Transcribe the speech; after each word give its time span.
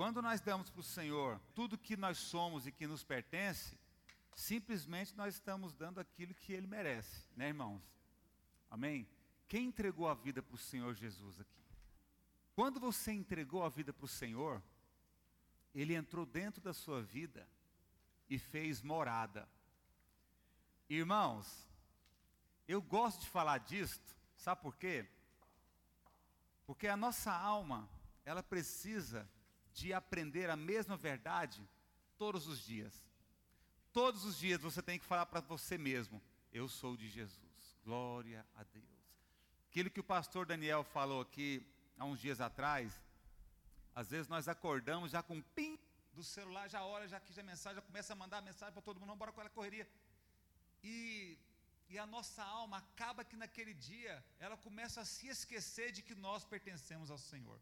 Quando 0.00 0.22
nós 0.22 0.40
damos 0.40 0.70
para 0.70 0.80
o 0.80 0.82
Senhor 0.82 1.38
tudo 1.54 1.76
que 1.76 1.94
nós 1.94 2.16
somos 2.16 2.66
e 2.66 2.72
que 2.72 2.86
nos 2.86 3.04
pertence, 3.04 3.78
simplesmente 4.34 5.14
nós 5.14 5.34
estamos 5.34 5.74
dando 5.74 6.00
aquilo 6.00 6.32
que 6.32 6.54
Ele 6.54 6.66
merece, 6.66 7.26
né, 7.36 7.48
irmãos? 7.48 7.82
Amém? 8.70 9.06
Quem 9.46 9.66
entregou 9.66 10.08
a 10.08 10.14
vida 10.14 10.42
para 10.42 10.54
o 10.54 10.58
Senhor 10.58 10.94
Jesus 10.94 11.38
aqui? 11.38 11.62
Quando 12.54 12.80
você 12.80 13.12
entregou 13.12 13.62
a 13.62 13.68
vida 13.68 13.92
para 13.92 14.06
o 14.06 14.08
Senhor, 14.08 14.62
Ele 15.74 15.94
entrou 15.94 16.24
dentro 16.24 16.62
da 16.62 16.72
sua 16.72 17.02
vida 17.02 17.46
e 18.26 18.38
fez 18.38 18.80
morada. 18.80 19.46
Irmãos, 20.88 21.68
eu 22.66 22.80
gosto 22.80 23.20
de 23.20 23.28
falar 23.28 23.58
disto, 23.58 24.16
sabe 24.34 24.62
por 24.62 24.74
quê? 24.76 25.06
Porque 26.64 26.88
a 26.88 26.96
nossa 26.96 27.30
alma, 27.30 27.86
ela 28.24 28.42
precisa 28.42 29.28
de 29.80 29.94
aprender 29.94 30.50
a 30.50 30.56
mesma 30.56 30.96
verdade 30.96 31.66
todos 32.18 32.46
os 32.46 32.58
dias. 32.60 32.94
Todos 33.92 34.24
os 34.24 34.36
dias 34.36 34.60
você 34.60 34.82
tem 34.82 34.98
que 34.98 35.04
falar 35.04 35.26
para 35.26 35.40
você 35.40 35.78
mesmo: 35.78 36.22
Eu 36.52 36.68
sou 36.68 36.96
de 36.96 37.08
Jesus. 37.08 37.78
Glória 37.82 38.46
a 38.54 38.62
Deus. 38.62 38.84
Aquilo 39.68 39.90
que 39.90 40.00
o 40.00 40.04
pastor 40.04 40.44
Daniel 40.44 40.84
falou 40.84 41.20
aqui 41.22 41.66
há 41.98 42.04
uns 42.04 42.20
dias 42.20 42.40
atrás, 42.40 43.00
às 43.94 44.10
vezes 44.10 44.28
nós 44.28 44.48
acordamos 44.48 45.12
já 45.12 45.22
com 45.22 45.36
um 45.36 45.42
pim 45.42 45.78
do 46.12 46.22
celular, 46.22 46.68
já 46.68 46.84
olha, 46.84 47.08
já 47.08 47.16
aqui 47.16 47.32
já 47.32 47.42
mensagem, 47.42 47.76
já 47.76 47.82
começa 47.82 48.12
a 48.12 48.16
mandar 48.16 48.42
mensagem 48.42 48.74
para 48.74 48.82
todo 48.82 49.00
mundo, 49.00 49.08
não, 49.08 49.16
bora 49.16 49.32
com 49.32 49.40
ela 49.40 49.50
correria. 49.50 49.88
E, 50.82 51.38
e 51.88 51.98
a 51.98 52.06
nossa 52.06 52.42
alma 52.42 52.78
acaba 52.78 53.24
que 53.24 53.36
naquele 53.36 53.72
dia 53.72 54.22
ela 54.38 54.56
começa 54.58 55.00
a 55.00 55.04
se 55.04 55.28
esquecer 55.28 55.90
de 55.90 56.02
que 56.02 56.14
nós 56.14 56.44
pertencemos 56.44 57.10
ao 57.10 57.18
Senhor. 57.18 57.58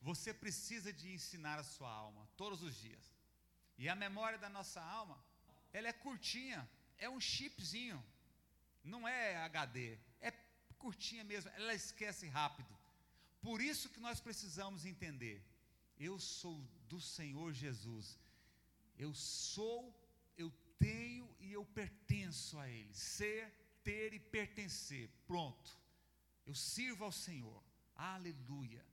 Você 0.00 0.32
precisa 0.32 0.92
de 0.92 1.12
ensinar 1.12 1.58
a 1.58 1.64
sua 1.64 1.90
alma 1.90 2.28
todos 2.36 2.62
os 2.62 2.74
dias. 2.76 3.14
E 3.76 3.88
a 3.88 3.94
memória 3.94 4.38
da 4.38 4.48
nossa 4.48 4.80
alma, 4.80 5.22
ela 5.72 5.88
é 5.88 5.92
curtinha, 5.92 6.68
é 6.98 7.08
um 7.08 7.20
chipzinho, 7.20 8.02
não 8.82 9.06
é 9.06 9.36
HD, 9.36 9.98
é 10.20 10.30
curtinha 10.78 11.24
mesmo, 11.24 11.50
ela 11.50 11.74
esquece 11.74 12.26
rápido. 12.28 12.76
Por 13.40 13.60
isso 13.60 13.88
que 13.88 14.00
nós 14.00 14.20
precisamos 14.20 14.84
entender 14.84 15.44
eu 15.98 16.18
sou 16.18 16.56
do 16.88 17.00
Senhor 17.00 17.52
Jesus. 17.52 18.18
Eu 18.96 19.12
sou, 19.14 19.94
eu 20.36 20.50
tenho 20.78 21.28
e 21.40 21.52
eu 21.52 21.64
pertenço 21.64 22.58
a 22.58 22.68
Ele. 22.68 22.94
Ser, 22.94 23.52
ter 23.82 24.12
e 24.14 24.20
pertencer. 24.20 25.10
Pronto. 25.26 25.76
Eu 26.46 26.54
sirvo 26.54 27.04
ao 27.04 27.12
Senhor. 27.12 27.62
Aleluia. 27.94 28.84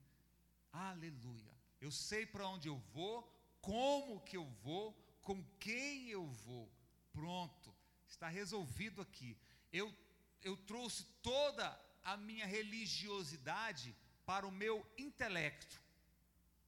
Aleluia. 0.75 1.53
Eu 1.79 1.91
sei 1.91 2.25
para 2.25 2.47
onde 2.47 2.67
eu 2.67 2.77
vou, 2.93 3.23
como 3.61 4.21
que 4.21 4.37
eu 4.37 4.45
vou, 4.63 4.93
com 5.21 5.43
quem 5.59 6.09
eu 6.09 6.25
vou. 6.45 6.71
Pronto. 7.11 7.73
Está 8.07 8.27
resolvido 8.27 9.01
aqui. 9.01 9.37
Eu, 9.71 9.93
eu 10.41 10.55
trouxe 10.57 11.05
toda 11.21 11.79
a 12.03 12.15
minha 12.17 12.45
religiosidade 12.45 13.95
para 14.25 14.45
o 14.45 14.51
meu 14.51 14.85
intelecto 14.97 15.85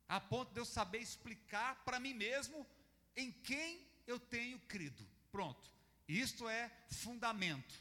a 0.08 0.20
ponto 0.20 0.54
de 0.54 0.60
eu 0.60 0.66
saber 0.66 1.00
explicar 1.00 1.84
para 1.84 2.00
mim 2.00 2.14
mesmo 2.14 2.66
em 3.16 3.32
quem 3.32 3.86
eu 4.06 4.20
tenho 4.20 4.60
crido. 4.62 5.06
Pronto. 5.32 5.70
Isto 6.08 6.48
é 6.48 6.72
fundamento, 6.90 7.76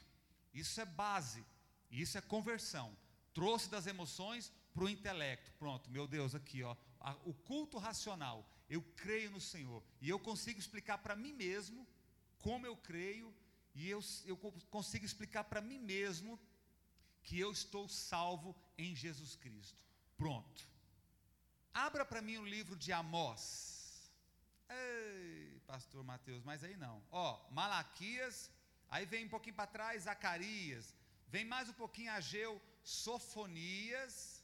isso 0.52 0.80
é 0.80 0.84
base, 0.84 1.44
isso 1.91 2.19
é 2.19 2.20
conversão. 2.20 2.97
Trouxe 3.32 3.70
das 3.70 3.86
emoções 3.86 4.52
para 4.77 4.84
o 4.84 4.91
intelecto. 4.91 5.50
Pronto, 5.58 5.91
meu 5.91 6.06
Deus, 6.06 6.34
aqui, 6.34 6.62
ó, 6.62 6.77
o 7.24 7.32
culto 7.32 7.78
racional. 7.78 8.46
Eu 8.69 8.82
creio 8.94 9.30
no 9.30 9.41
Senhor 9.41 9.82
e 10.02 10.10
eu 10.10 10.19
consigo 10.19 10.58
explicar 10.58 10.98
para 10.98 11.16
mim 11.16 11.32
mesmo 11.32 11.86
como 12.38 12.66
eu 12.66 12.77
creio 12.77 13.34
e 13.74 13.88
eu, 13.88 14.00
eu 14.27 14.36
consigo 14.70 15.06
explicar 15.06 15.44
para 15.44 15.60
mim 15.60 15.78
mesmo 15.78 16.38
que 17.22 17.38
eu 17.38 17.50
estou 17.50 17.88
salvo 17.88 18.54
em 18.76 18.94
Jesus 18.94 19.34
Cristo. 19.36 19.82
Pronto. 20.16 20.62
Abra 21.72 22.04
para 22.04 22.20
mim 22.20 22.36
o 22.38 22.44
livro 22.44 22.76
de 22.76 22.92
Amós. 22.92 24.10
Ei, 24.69 25.60
pastor 25.66 26.03
Mateus, 26.04 26.42
mas 26.44 26.62
aí 26.65 26.76
não. 26.76 27.03
Ó, 27.10 27.48
Malaquias, 27.50 28.50
aí 28.91 29.06
vem 29.06 29.26
um 29.26 29.28
pouquinho 29.28 29.54
para 29.54 29.66
trás 29.66 30.03
Zacarias, 30.03 30.94
vem 31.28 31.44
mais 31.44 31.69
um 31.69 31.72
pouquinho 31.72 32.12
Ageu, 32.12 32.60
Sofonias, 32.82 34.35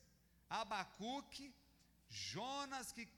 Abacuque, 0.60 1.54
Jonas 2.08 2.92
que 2.92 3.08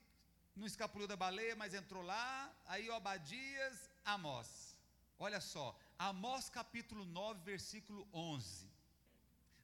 não 0.55 0.65
escapuliu 0.65 1.05
da 1.05 1.17
baleia, 1.17 1.55
mas 1.55 1.73
entrou 1.73 2.01
lá, 2.01 2.53
aí 2.65 2.89
Obadias, 2.89 3.89
Amós. 4.05 4.73
Olha 5.19 5.41
só, 5.41 5.77
Amós 5.99 6.49
capítulo 6.49 7.03
9, 7.05 7.41
versículo 7.43 8.07
11. 8.13 8.69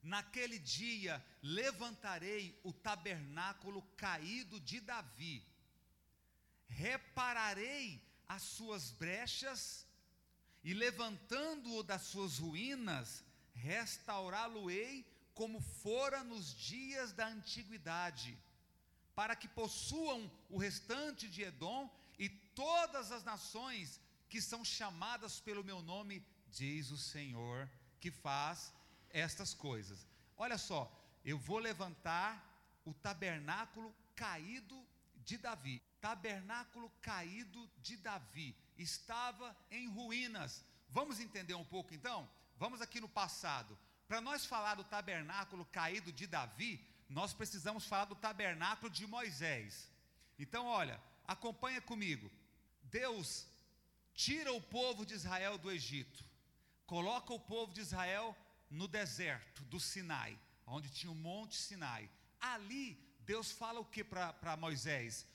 Naquele 0.03 0.59
dia 0.59 1.23
levantarei 1.41 2.59
o 2.63 2.73
tabernáculo 2.73 3.81
caído 3.95 4.59
de 4.59 4.81
Davi, 4.81 5.41
repararei 6.67 8.01
as 8.27 8.41
suas 8.41 8.91
brechas, 8.91 9.87
e 10.63 10.73
levantando-o 10.73 11.83
das 11.83 12.03
suas 12.03 12.37
ruínas, 12.37 13.23
restaurá-lo-ei 13.53 15.05
como 15.33 15.59
fora 15.61 16.23
nos 16.23 16.53
dias 16.53 17.13
da 17.13 17.27
antiguidade, 17.27 18.37
para 19.15 19.35
que 19.35 19.47
possuam 19.47 20.31
o 20.49 20.57
restante 20.57 21.27
de 21.29 21.43
Edom 21.43 21.89
e 22.17 22.29
todas 22.29 23.11
as 23.11 23.23
nações 23.23 23.99
que 24.29 24.41
são 24.41 24.63
chamadas 24.63 25.39
pelo 25.39 25.63
meu 25.63 25.81
nome, 25.81 26.25
diz 26.49 26.91
o 26.91 26.97
Senhor, 26.97 27.69
que 27.99 28.11
faz 28.11 28.73
estas 29.09 29.53
coisas. 29.53 30.07
Olha 30.37 30.57
só, 30.57 30.91
eu 31.23 31.37
vou 31.37 31.59
levantar 31.59 32.31
o 32.85 32.93
tabernáculo 32.93 33.93
caído 34.15 34.85
de 35.17 35.37
Davi. 35.37 35.81
Tabernáculo 35.99 36.89
caído 37.01 37.69
de 37.81 37.97
Davi 37.97 38.55
estava 38.77 39.55
em 39.69 39.87
ruínas. 39.87 40.65
Vamos 40.89 41.19
entender 41.19 41.53
um 41.53 41.65
pouco 41.65 41.93
então? 41.93 42.29
Vamos 42.57 42.81
aqui 42.81 42.99
no 42.99 43.09
passado. 43.09 43.77
Para 44.11 44.19
nós 44.19 44.45
falar 44.45 44.75
do 44.75 44.83
tabernáculo 44.83 45.63
caído 45.67 46.11
de 46.11 46.27
Davi, 46.27 46.85
nós 47.07 47.33
precisamos 47.33 47.85
falar 47.85 48.03
do 48.03 48.13
tabernáculo 48.13 48.89
de 48.89 49.07
Moisés. 49.07 49.89
Então, 50.37 50.65
olha, 50.65 51.01
acompanha 51.25 51.79
comigo. 51.79 52.29
Deus 52.83 53.47
tira 54.13 54.51
o 54.51 54.59
povo 54.59 55.05
de 55.05 55.13
Israel 55.13 55.57
do 55.57 55.71
Egito, 55.71 56.25
coloca 56.85 57.31
o 57.33 57.39
povo 57.39 57.71
de 57.71 57.79
Israel 57.79 58.35
no 58.69 58.85
deserto 58.85 59.63
do 59.63 59.79
Sinai, 59.79 60.37
onde 60.67 60.89
tinha 60.89 61.13
o 61.13 61.15
monte 61.15 61.55
Sinai. 61.55 62.09
Ali, 62.41 63.01
Deus 63.21 63.49
fala 63.49 63.79
o 63.79 63.85
que 63.85 64.03
para 64.03 64.57
Moisés? 64.57 65.25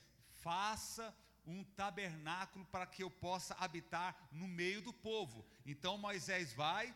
Faça 0.43 1.11
um 1.47 1.63
tabernáculo 1.63 2.63
para 2.65 2.85
que 2.85 3.01
eu 3.01 3.09
possa 3.09 3.55
habitar 3.55 4.15
no 4.31 4.47
meio 4.47 4.83
do 4.83 4.93
povo. 4.93 5.43
Então 5.65 5.97
Moisés 5.97 6.53
vai, 6.53 6.93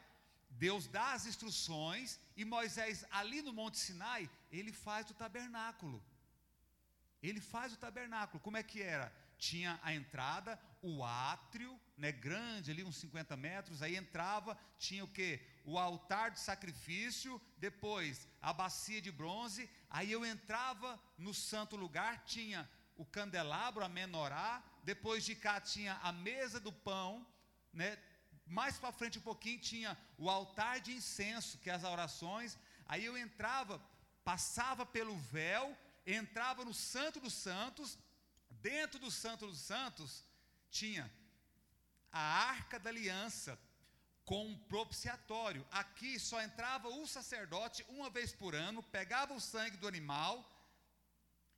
Deus 0.51 0.87
dá 0.87 1.13
as 1.13 1.25
instruções, 1.25 2.19
e 2.35 2.45
Moisés, 2.45 3.05
ali 3.09 3.41
no 3.41 3.53
Monte 3.53 3.77
Sinai, 3.77 4.29
ele 4.51 4.71
faz 4.71 5.09
o 5.09 5.13
tabernáculo. 5.13 6.03
Ele 7.21 7.39
faz 7.39 7.73
o 7.73 7.77
tabernáculo. 7.77 8.39
Como 8.39 8.57
é 8.57 8.63
que 8.63 8.81
era? 8.81 9.13
Tinha 9.37 9.79
a 9.83 9.93
entrada, 9.93 10.59
o 10.81 11.03
átrio, 11.03 11.79
né, 11.97 12.11
grande 12.11 12.71
ali, 12.71 12.83
uns 12.83 12.97
50 12.97 13.35
metros, 13.37 13.81
aí 13.81 13.95
entrava, 13.95 14.57
tinha 14.77 15.03
o 15.03 15.07
que? 15.07 15.39
O 15.65 15.77
altar 15.77 16.31
de 16.31 16.39
sacrifício, 16.39 17.39
depois 17.57 18.27
a 18.41 18.51
bacia 18.51 19.01
de 19.01 19.11
bronze, 19.11 19.69
aí 19.89 20.11
eu 20.11 20.25
entrava 20.25 20.99
no 21.17 21.33
santo 21.33 21.75
lugar, 21.75 22.23
tinha 22.25 22.69
o 22.97 23.05
candelabro, 23.05 23.83
a 23.83 23.89
menorá, 23.89 24.63
depois 24.83 25.23
de 25.23 25.35
cá 25.35 25.59
tinha 25.59 25.95
a 26.03 26.11
mesa 26.11 26.59
do 26.59 26.71
pão, 26.71 27.25
né, 27.73 27.97
mais 28.45 28.77
para 28.77 28.91
frente 28.91 29.19
um 29.19 29.21
pouquinho 29.21 29.59
tinha 29.59 29.97
o 30.17 30.29
altar 30.29 30.79
de 30.79 30.91
incenso, 30.91 31.57
que 31.59 31.69
é 31.69 31.73
as 31.73 31.83
orações, 31.83 32.57
aí 32.85 33.05
eu 33.05 33.17
entrava, 33.17 33.81
passava 34.23 34.85
pelo 34.85 35.15
véu, 35.17 35.77
entrava 36.05 36.65
no 36.65 36.73
santo 36.73 37.19
dos 37.19 37.33
santos, 37.33 37.97
dentro 38.49 38.99
do 38.99 39.11
santo 39.11 39.47
dos 39.47 39.59
santos, 39.59 40.25
tinha 40.69 41.11
a 42.11 42.19
arca 42.19 42.79
da 42.79 42.89
aliança 42.89 43.57
com 44.25 44.45
um 44.45 44.57
propiciatório. 44.57 45.65
Aqui 45.71 46.19
só 46.19 46.41
entrava 46.41 46.87
o 46.89 47.07
sacerdote 47.07 47.85
uma 47.89 48.09
vez 48.09 48.31
por 48.31 48.55
ano, 48.55 48.83
pegava 48.83 49.33
o 49.33 49.41
sangue 49.41 49.77
do 49.77 49.87
animal 49.87 50.47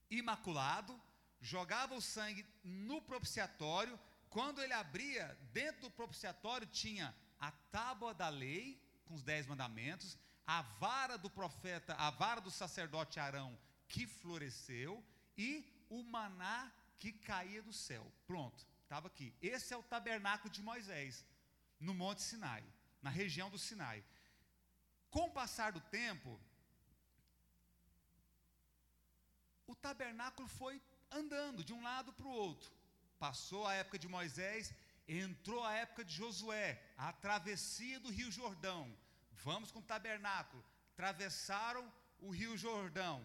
imaculado, 0.09 1.00
jogava 1.41 1.95
o 1.95 2.01
sangue 2.01 2.45
no 2.63 3.01
propiciatório. 3.01 4.00
Quando 4.33 4.63
ele 4.63 4.74
abria, 4.74 5.38
dentro 5.53 5.81
do 5.81 5.91
propiciatório 5.91 6.65
tinha 6.65 7.15
a 7.39 7.51
tábua 7.51 8.15
da 8.15 8.30
lei 8.30 8.81
com 9.06 9.13
os 9.13 9.21
dez 9.21 9.45
mandamentos, 9.45 10.18
a 10.47 10.63
vara 10.63 11.19
do 11.19 11.30
profeta, 11.30 11.94
a 11.94 12.09
vara 12.09 12.41
do 12.41 12.50
sacerdote 12.50 13.19
Arão 13.19 13.56
que 13.88 14.07
floresceu 14.07 15.06
e 15.38 15.63
o 15.88 16.01
maná 16.01 16.71
que 16.97 17.12
caía 17.12 17.62
do 17.62 17.71
céu. 17.71 18.12
Pronto, 18.25 18.65
estava 18.81 19.06
aqui. 19.06 19.35
Esse 19.39 19.71
é 19.71 19.77
o 19.77 19.83
tabernáculo 19.83 20.50
de 20.50 20.63
Moisés, 20.63 21.24
no 21.79 21.94
Monte 21.94 22.24
Sinai, 22.24 22.63
na 23.03 23.12
região 23.12 23.51
do 23.51 23.59
Sinai. 23.59 24.03
Com 25.12 25.27
o 25.27 25.31
passar 25.31 25.71
do 25.71 25.79
tempo, 25.79 26.39
o 29.68 29.75
tabernáculo 29.75 30.47
foi 30.47 30.81
andando 31.12 31.63
de 31.63 31.71
um 31.71 31.83
lado 31.83 32.12
para 32.13 32.25
o 32.25 32.31
outro. 32.31 32.82
Passou 33.23 33.65
a 33.65 33.73
época 33.75 33.97
de 33.97 34.09
Moisés, 34.09 34.73
entrou 35.07 35.63
a 35.63 35.73
época 35.75 36.03
de 36.03 36.13
Josué, 36.13 36.69
a 36.97 37.13
travessia 37.13 37.97
do 38.01 38.11
Rio 38.11 38.29
Jordão. 38.29 38.83
Vamos 39.45 39.71
com 39.71 39.79
o 39.79 39.89
tabernáculo. 39.93 40.61
Atravessaram 40.91 41.85
o 42.19 42.29
Rio 42.31 42.57
Jordão. 42.57 43.17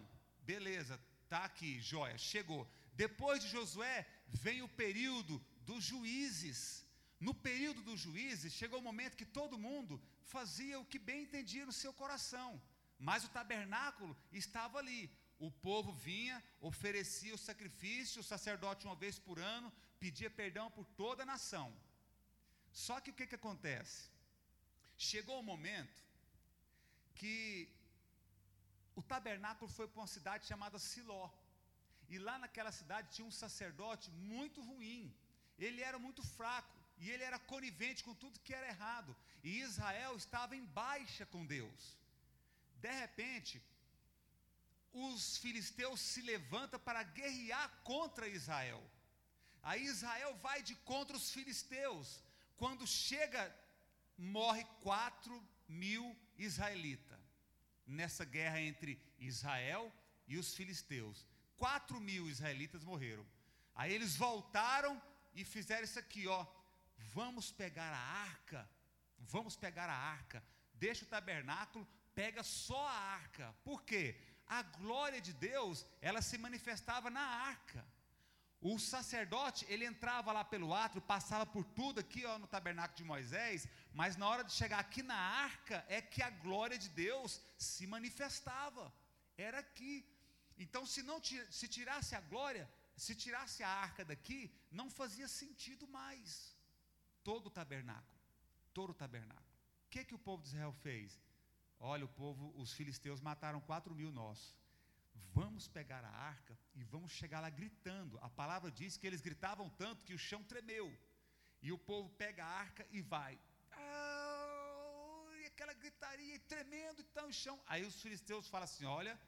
Beleza, 0.51 0.97
tá 1.27 1.43
aqui, 1.43 1.81
joia, 1.81 2.17
chegou. 2.17 2.65
Depois 2.93 3.41
de 3.41 3.49
Josué, 3.49 4.07
vem 4.25 4.61
o 4.61 4.69
período 4.69 5.35
dos 5.65 5.83
juízes. 5.83 6.85
No 7.19 7.33
período 7.33 7.81
dos 7.81 7.99
juízes, 7.99 8.53
chegou 8.53 8.79
o 8.79 8.87
momento 8.89 9.17
que 9.17 9.25
todo 9.25 9.63
mundo 9.67 10.01
fazia 10.23 10.79
o 10.79 10.85
que 10.85 10.97
bem 10.97 11.23
entendia 11.23 11.65
no 11.65 11.73
seu 11.73 11.91
coração. 11.91 12.49
Mas 12.97 13.25
o 13.25 13.33
tabernáculo 13.39 14.15
estava 14.31 14.79
ali. 14.79 15.11
O 15.37 15.51
povo 15.51 15.91
vinha, 15.91 16.41
oferecia 16.61 17.35
o 17.35 17.43
sacrifício, 17.49 18.21
o 18.21 18.29
sacerdote 18.31 18.85
uma 18.85 18.95
vez 18.95 19.19
por 19.19 19.39
ano, 19.39 19.71
pedia 20.03 20.29
perdão 20.41 20.67
por 20.77 20.85
toda 21.01 21.23
a 21.23 21.31
nação. 21.33 21.67
Só 22.85 22.95
que 23.01 23.11
o 23.11 23.17
que, 23.17 23.27
que 23.27 23.39
acontece? 23.41 23.97
Chegou 25.09 25.39
o 25.39 25.47
momento 25.51 26.01
que 27.19 27.69
o 28.99 29.03
tabernáculo 29.13 29.69
foi 29.77 29.87
para 29.87 30.01
uma 30.01 30.15
cidade 30.17 30.45
chamada 30.51 30.79
Siló. 30.89 31.29
E 32.13 32.17
lá 32.17 32.35
naquela 32.43 32.71
cidade 32.79 33.13
tinha 33.13 33.27
um 33.27 33.37
sacerdote 33.43 34.09
muito 34.33 34.61
ruim. 34.61 35.03
Ele 35.65 35.81
era 35.89 35.99
muito 36.05 36.23
fraco 36.37 36.75
e 36.97 37.09
ele 37.11 37.23
era 37.23 37.39
conivente 37.53 38.03
com 38.03 38.15
tudo 38.23 38.43
que 38.45 38.53
era 38.59 38.67
errado. 38.67 39.15
E 39.43 39.59
Israel 39.67 40.15
estava 40.17 40.55
em 40.55 40.65
baixa 40.65 41.25
com 41.25 41.45
Deus. 41.45 41.97
De 42.85 42.91
repente, 43.03 43.61
os 44.91 45.37
filisteus 45.37 45.99
se 45.99 46.21
levantam 46.21 46.79
para 46.79 47.03
guerrear 47.03 47.67
contra 47.83 48.27
Israel. 48.27 48.81
Aí 49.61 49.83
Israel 49.83 50.35
vai 50.41 50.61
de 50.61 50.75
contra 50.75 51.15
os 51.15 51.31
filisteus. 51.31 52.23
Quando 52.57 52.85
chega, 52.87 53.55
morre 54.17 54.63
quatro 54.81 55.41
mil 55.67 56.15
israelitas 56.37 57.19
nessa 57.85 58.23
guerra 58.23 58.59
entre 58.61 59.01
Israel 59.19 59.91
e 60.27 60.37
os 60.37 60.55
filisteus. 60.55 61.25
Quatro 61.57 61.99
mil 61.99 62.29
israelitas 62.29 62.83
morreram. 62.83 63.25
Aí 63.75 63.93
eles 63.93 64.15
voltaram 64.15 65.01
e 65.33 65.43
fizeram 65.43 65.83
isso 65.83 65.99
aqui, 65.99 66.27
ó. 66.27 66.45
Vamos 67.13 67.51
pegar 67.51 67.91
a 67.93 67.97
arca, 67.97 68.69
vamos 69.17 69.55
pegar 69.55 69.89
a 69.89 69.95
arca, 69.95 70.43
deixa 70.73 71.05
o 71.05 71.07
tabernáculo, 71.07 71.87
pega 72.13 72.43
só 72.43 72.85
a 72.85 72.91
arca. 72.91 73.55
Por 73.63 73.83
quê? 73.83 74.15
a 74.49 74.63
glória 74.63 75.21
de 75.21 75.31
Deus, 75.31 75.85
ela 76.01 76.21
se 76.23 76.37
manifestava 76.37 77.11
na 77.11 77.21
arca. 77.21 77.85
O 78.61 78.77
sacerdote, 78.77 79.65
ele 79.69 79.85
entrava 79.85 80.33
lá 80.33 80.43
pelo 80.43 80.73
átrio, 80.73 81.01
passava 81.01 81.45
por 81.45 81.63
tudo 81.63 81.99
aqui 82.01 82.25
ó, 82.25 82.37
no 82.37 82.45
tabernáculo 82.45 82.97
de 82.97 83.05
Moisés, 83.05 83.67
mas 83.93 84.17
na 84.17 84.27
hora 84.27 84.43
de 84.43 84.51
chegar 84.51 84.79
aqui 84.79 85.01
na 85.01 85.15
arca, 85.15 85.85
é 85.87 86.01
que 86.01 86.21
a 86.21 86.29
glória 86.29 86.77
de 86.77 86.89
Deus 86.89 87.41
se 87.57 87.87
manifestava. 87.87 88.93
Era 89.37 89.59
aqui. 89.59 90.05
Então, 90.57 90.85
se 90.85 91.01
não 91.01 91.21
se 91.49 91.67
tirasse 91.69 92.15
a 92.15 92.19
glória, 92.19 92.69
se 92.97 93.15
tirasse 93.15 93.63
a 93.63 93.69
arca 93.69 94.03
daqui, 94.03 94.53
não 94.69 94.89
fazia 94.89 95.27
sentido 95.27 95.87
mais. 95.87 96.53
Todo 97.23 97.47
o 97.47 97.49
tabernáculo, 97.49 98.19
todo 98.73 98.89
o 98.89 98.93
tabernáculo. 98.93 99.47
O 99.85 99.89
que, 99.89 100.03
que 100.03 100.15
o 100.15 100.19
povo 100.19 100.43
de 100.43 100.49
Israel 100.49 100.73
fez? 100.73 101.17
Olha, 101.79 102.03
o 102.03 102.09
povo, 102.09 102.53
os 102.57 102.73
filisteus 102.73 103.21
mataram 103.21 103.61
quatro 103.61 103.95
mil 103.95 104.11
nossos. 104.11 104.53
Vamos 105.33 105.67
pegar 105.67 106.03
a 106.03 106.09
arca 106.09 106.57
e 106.73 106.83
vamos 106.83 107.11
chegar 107.11 107.39
lá 107.41 107.49
gritando. 107.49 108.19
A 108.21 108.29
palavra 108.29 108.71
diz 108.71 108.97
que 108.97 109.07
eles 109.07 109.21
gritavam 109.21 109.69
tanto 109.81 110.05
que 110.05 110.13
o 110.13 110.19
chão 110.19 110.43
tremeu. 110.43 110.87
E 111.61 111.71
o 111.71 111.77
povo 111.77 112.09
pega 112.09 112.43
a 112.43 112.47
arca 112.47 112.85
e 112.91 113.01
vai. 113.01 113.37
Ah, 113.71 115.27
e 115.41 115.45
aquela 115.45 115.73
gritaria 115.73 116.35
e 116.35 116.39
tremendo, 116.39 117.01
então 117.01 117.27
o 117.27 117.33
chão. 117.33 117.59
Aí 117.65 117.83
os 117.85 118.01
filisteus 118.01 118.47
falam 118.47 118.65
assim: 118.65 118.85
olha, 118.85 119.19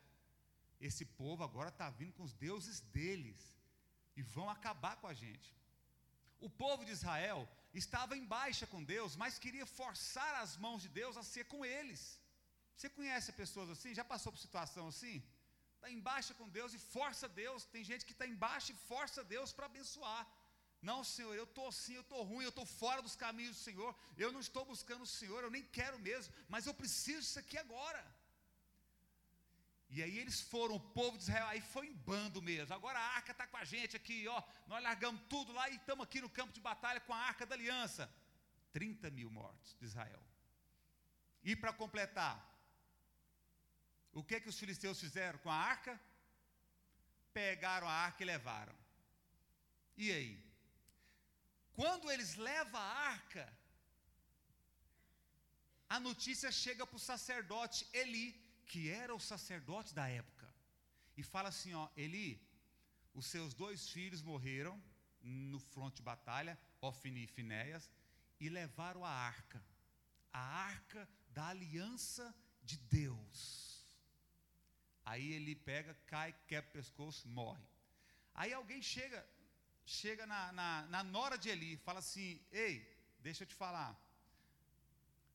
esse 0.80 1.06
povo 1.06 1.44
agora 1.44 1.70
está 1.70 1.90
vindo 1.90 2.14
com 2.14 2.24
os 2.24 2.34
deuses 2.34 2.80
deles 2.98 3.40
e 4.16 4.22
vão 4.22 4.50
acabar 4.50 4.96
com 4.98 5.08
a 5.08 5.14
gente. 5.14 5.56
O 6.40 6.50
povo 6.50 6.84
de 6.86 6.92
Israel 6.92 7.48
estava 7.74 8.18
em 8.18 8.26
baixa 8.26 8.66
com 8.66 8.84
Deus, 8.84 9.16
mas 9.16 9.38
queria 9.38 9.66
forçar 9.66 10.34
as 10.42 10.58
mãos 10.58 10.82
de 10.82 10.90
Deus 10.90 11.18
a 11.18 11.24
ser 11.24 11.46
com 11.46 11.64
eles. 11.64 12.20
Você 12.76 12.90
conhece 12.90 13.32
pessoas 13.34 13.70
assim? 13.70 13.94
Já 13.94 14.04
passou 14.04 14.32
por 14.32 14.40
situação 14.40 14.88
assim? 14.88 15.24
Está 15.82 15.90
embaixo 15.90 16.36
com 16.40 16.48
Deus 16.48 16.76
e 16.76 16.80
força 16.96 17.28
Deus. 17.28 17.66
Tem 17.66 17.84
gente 17.84 18.06
que 18.08 18.12
está 18.12 18.26
embaixo 18.34 18.72
e 18.72 18.76
força 18.90 19.24
Deus 19.24 19.52
para 19.52 19.66
abençoar. 19.66 20.24
Não, 20.80 21.04
Senhor, 21.04 21.34
eu 21.36 21.46
estou 21.46 21.68
assim, 21.68 21.96
eu 21.96 22.02
estou 22.02 22.22
ruim, 22.22 22.44
eu 22.44 22.50
estou 22.50 22.68
fora 22.68 23.02
dos 23.02 23.16
caminhos 23.16 23.56
do 23.56 23.64
Senhor, 23.64 23.96
eu 24.16 24.32
não 24.32 24.40
estou 24.40 24.64
buscando 24.64 25.02
o 25.02 25.08
Senhor, 25.08 25.44
eu 25.44 25.50
nem 25.50 25.64
quero 25.64 25.98
mesmo, 26.00 26.34
mas 26.48 26.68
eu 26.68 26.74
preciso 26.74 27.22
disso 27.22 27.40
aqui 27.40 27.58
agora. 27.58 28.04
E 29.90 30.04
aí 30.04 30.20
eles 30.20 30.40
foram, 30.40 30.76
o 30.76 30.80
povo 30.80 31.18
de 31.18 31.24
Israel, 31.24 31.48
aí 31.48 31.62
foi 31.62 31.88
em 31.88 31.94
bando 31.94 32.42
mesmo. 32.44 32.74
Agora 32.76 33.00
a 33.00 33.16
arca 33.16 33.32
está 33.32 33.48
com 33.48 33.58
a 33.58 33.64
gente 33.64 33.96
aqui, 33.96 34.28
ó. 34.28 34.42
Nós 34.68 34.84
largamos 34.84 35.22
tudo 35.30 35.52
lá 35.52 35.68
e 35.70 35.78
estamos 35.78 36.04
aqui 36.04 36.22
no 36.22 36.30
campo 36.30 36.54
de 36.54 36.62
batalha 36.62 37.02
com 37.02 37.14
a 37.14 37.18
arca 37.18 37.46
da 37.46 37.56
aliança. 37.56 38.10
30 38.72 39.10
mil 39.10 39.32
mortos 39.32 39.76
de 39.80 39.86
Israel. 39.86 40.24
E 41.44 41.56
para 41.56 41.74
completar, 41.74 42.51
o 44.14 44.24
que 44.24 44.40
que 44.42 44.50
os 44.50 44.60
filisteus 44.60 45.00
fizeram 45.00 45.40
com 45.40 45.50
a 45.50 45.56
arca? 45.56 46.00
Pegaram 47.34 47.88
a 47.88 47.94
arca 47.94 48.24
e 48.24 48.26
levaram. 48.26 48.76
E 49.98 50.12
aí? 50.12 50.52
Quando 51.74 52.12
eles 52.12 52.36
levam 52.36 52.80
a 52.80 52.84
arca, 52.84 53.52
a 55.90 56.00
notícia 56.00 56.52
chega 56.52 56.86
para 56.86 56.96
o 56.96 57.00
sacerdote 57.00 57.88
Eli, 57.94 58.34
que 58.66 58.90
era 58.90 59.14
o 59.16 59.20
sacerdote 59.20 59.94
da 59.94 60.08
época, 60.08 60.48
e 61.16 61.24
fala 61.24 61.50
assim: 61.50 61.74
ó, 61.74 61.88
Eli, 61.96 62.42
os 63.14 63.26
seus 63.26 63.54
dois 63.54 63.90
filhos 63.90 64.22
morreram 64.22 64.82
no 65.22 65.60
fronte 65.60 65.98
de 65.98 66.02
batalha, 66.02 66.60
Ofni 66.82 67.24
e 67.24 67.28
Finéias, 67.28 67.90
e 68.40 68.50
levaram 68.50 69.06
a 69.06 69.10
arca, 69.10 69.64
a 70.34 70.40
arca 70.40 71.08
da 71.30 71.48
aliança 71.48 72.34
de 72.64 72.78
Deus. 72.78 73.71
Aí 75.06 75.34
ele 75.34 75.56
pega, 75.56 75.94
cai, 76.06 76.34
quebra 76.48 76.70
o 76.70 76.74
pescoço, 76.74 77.28
morre. 77.28 77.64
Aí 78.34 78.54
alguém 78.54 78.82
chega, 78.82 79.26
chega 79.86 80.26
na, 80.26 80.52
na, 80.52 80.82
na 80.88 81.04
nora 81.04 81.38
de 81.38 81.50
Eli, 81.50 81.78
fala 81.78 82.00
assim: 82.00 82.40
Ei, 82.52 82.74
deixa 83.20 83.44
eu 83.44 83.48
te 83.48 83.56
falar. 83.56 84.00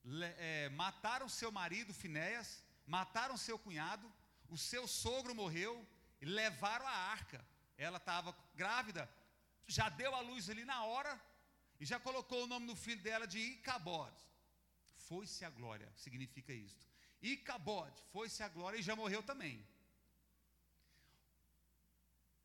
Le, 0.05 0.27
é, 0.39 0.69
mataram 0.71 1.29
seu 1.29 1.51
marido, 1.51 1.93
Finéias, 1.93 2.65
mataram 2.87 3.37
seu 3.37 3.59
cunhado, 3.59 4.11
o 4.49 4.57
seu 4.57 4.87
sogro 4.87 5.35
morreu, 5.35 5.87
levaram 6.21 6.87
a 6.87 6.97
arca. 7.17 7.45
Ela 7.77 7.99
estava 7.99 8.35
grávida, 8.55 9.11
já 9.67 9.89
deu 9.89 10.15
a 10.15 10.21
luz 10.21 10.49
ali 10.49 10.65
na 10.65 10.85
hora, 10.85 11.21
e 11.79 11.85
já 11.85 11.99
colocou 12.01 12.45
o 12.45 12.47
nome 12.47 12.67
do 12.67 12.77
filho 12.77 13.03
dela 13.03 13.27
de 13.27 13.39
Icabod. 13.39 14.15
Foi-se 14.95 15.45
a 15.45 15.51
glória, 15.51 15.93
significa 15.95 16.53
isto. 16.53 16.87
E 17.23 17.37
Cabode, 17.37 18.01
foi-se 18.13 18.43
a 18.43 18.49
glória 18.49 18.79
e 18.79 18.83
já 18.83 18.95
morreu 18.95 19.23
também. 19.23 19.65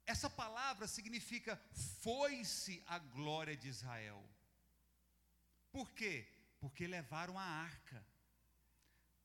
Essa 0.05 0.29
palavra 0.29 0.87
significa 0.87 1.55
foi-se 2.01 2.83
a 2.85 2.99
glória 2.99 3.55
de 3.55 3.67
Israel. 3.67 4.21
Por 5.71 5.91
quê? 5.91 6.27
Porque 6.59 6.87
levaram 6.87 7.37
a 7.37 7.43
arca. 7.43 8.05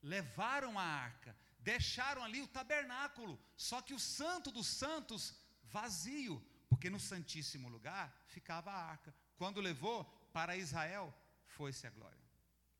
Levaram 0.02 0.78
a 0.78 0.84
arca, 0.84 1.36
deixaram 1.58 2.22
ali 2.22 2.40
o 2.40 2.46
tabernáculo, 2.46 3.40
só 3.56 3.82
que 3.82 3.92
o 3.92 3.98
santo 3.98 4.52
dos 4.52 4.68
santos 4.68 5.34
vazio, 5.64 6.40
porque 6.68 6.88
no 6.88 7.00
santíssimo 7.00 7.68
lugar 7.68 8.14
ficava 8.28 8.70
a 8.70 8.84
arca. 8.84 9.12
Quando 9.36 9.60
levou 9.60 10.04
para 10.32 10.56
Israel, 10.56 11.12
foi-se 11.46 11.86
a 11.86 11.90
glória. 11.90 12.24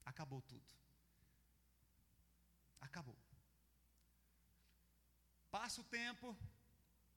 Acabou 0.04 0.40
tudo. 0.42 0.73
Acabou. 2.80 3.16
Passa 5.50 5.80
o 5.80 5.85
tempo, 5.85 6.37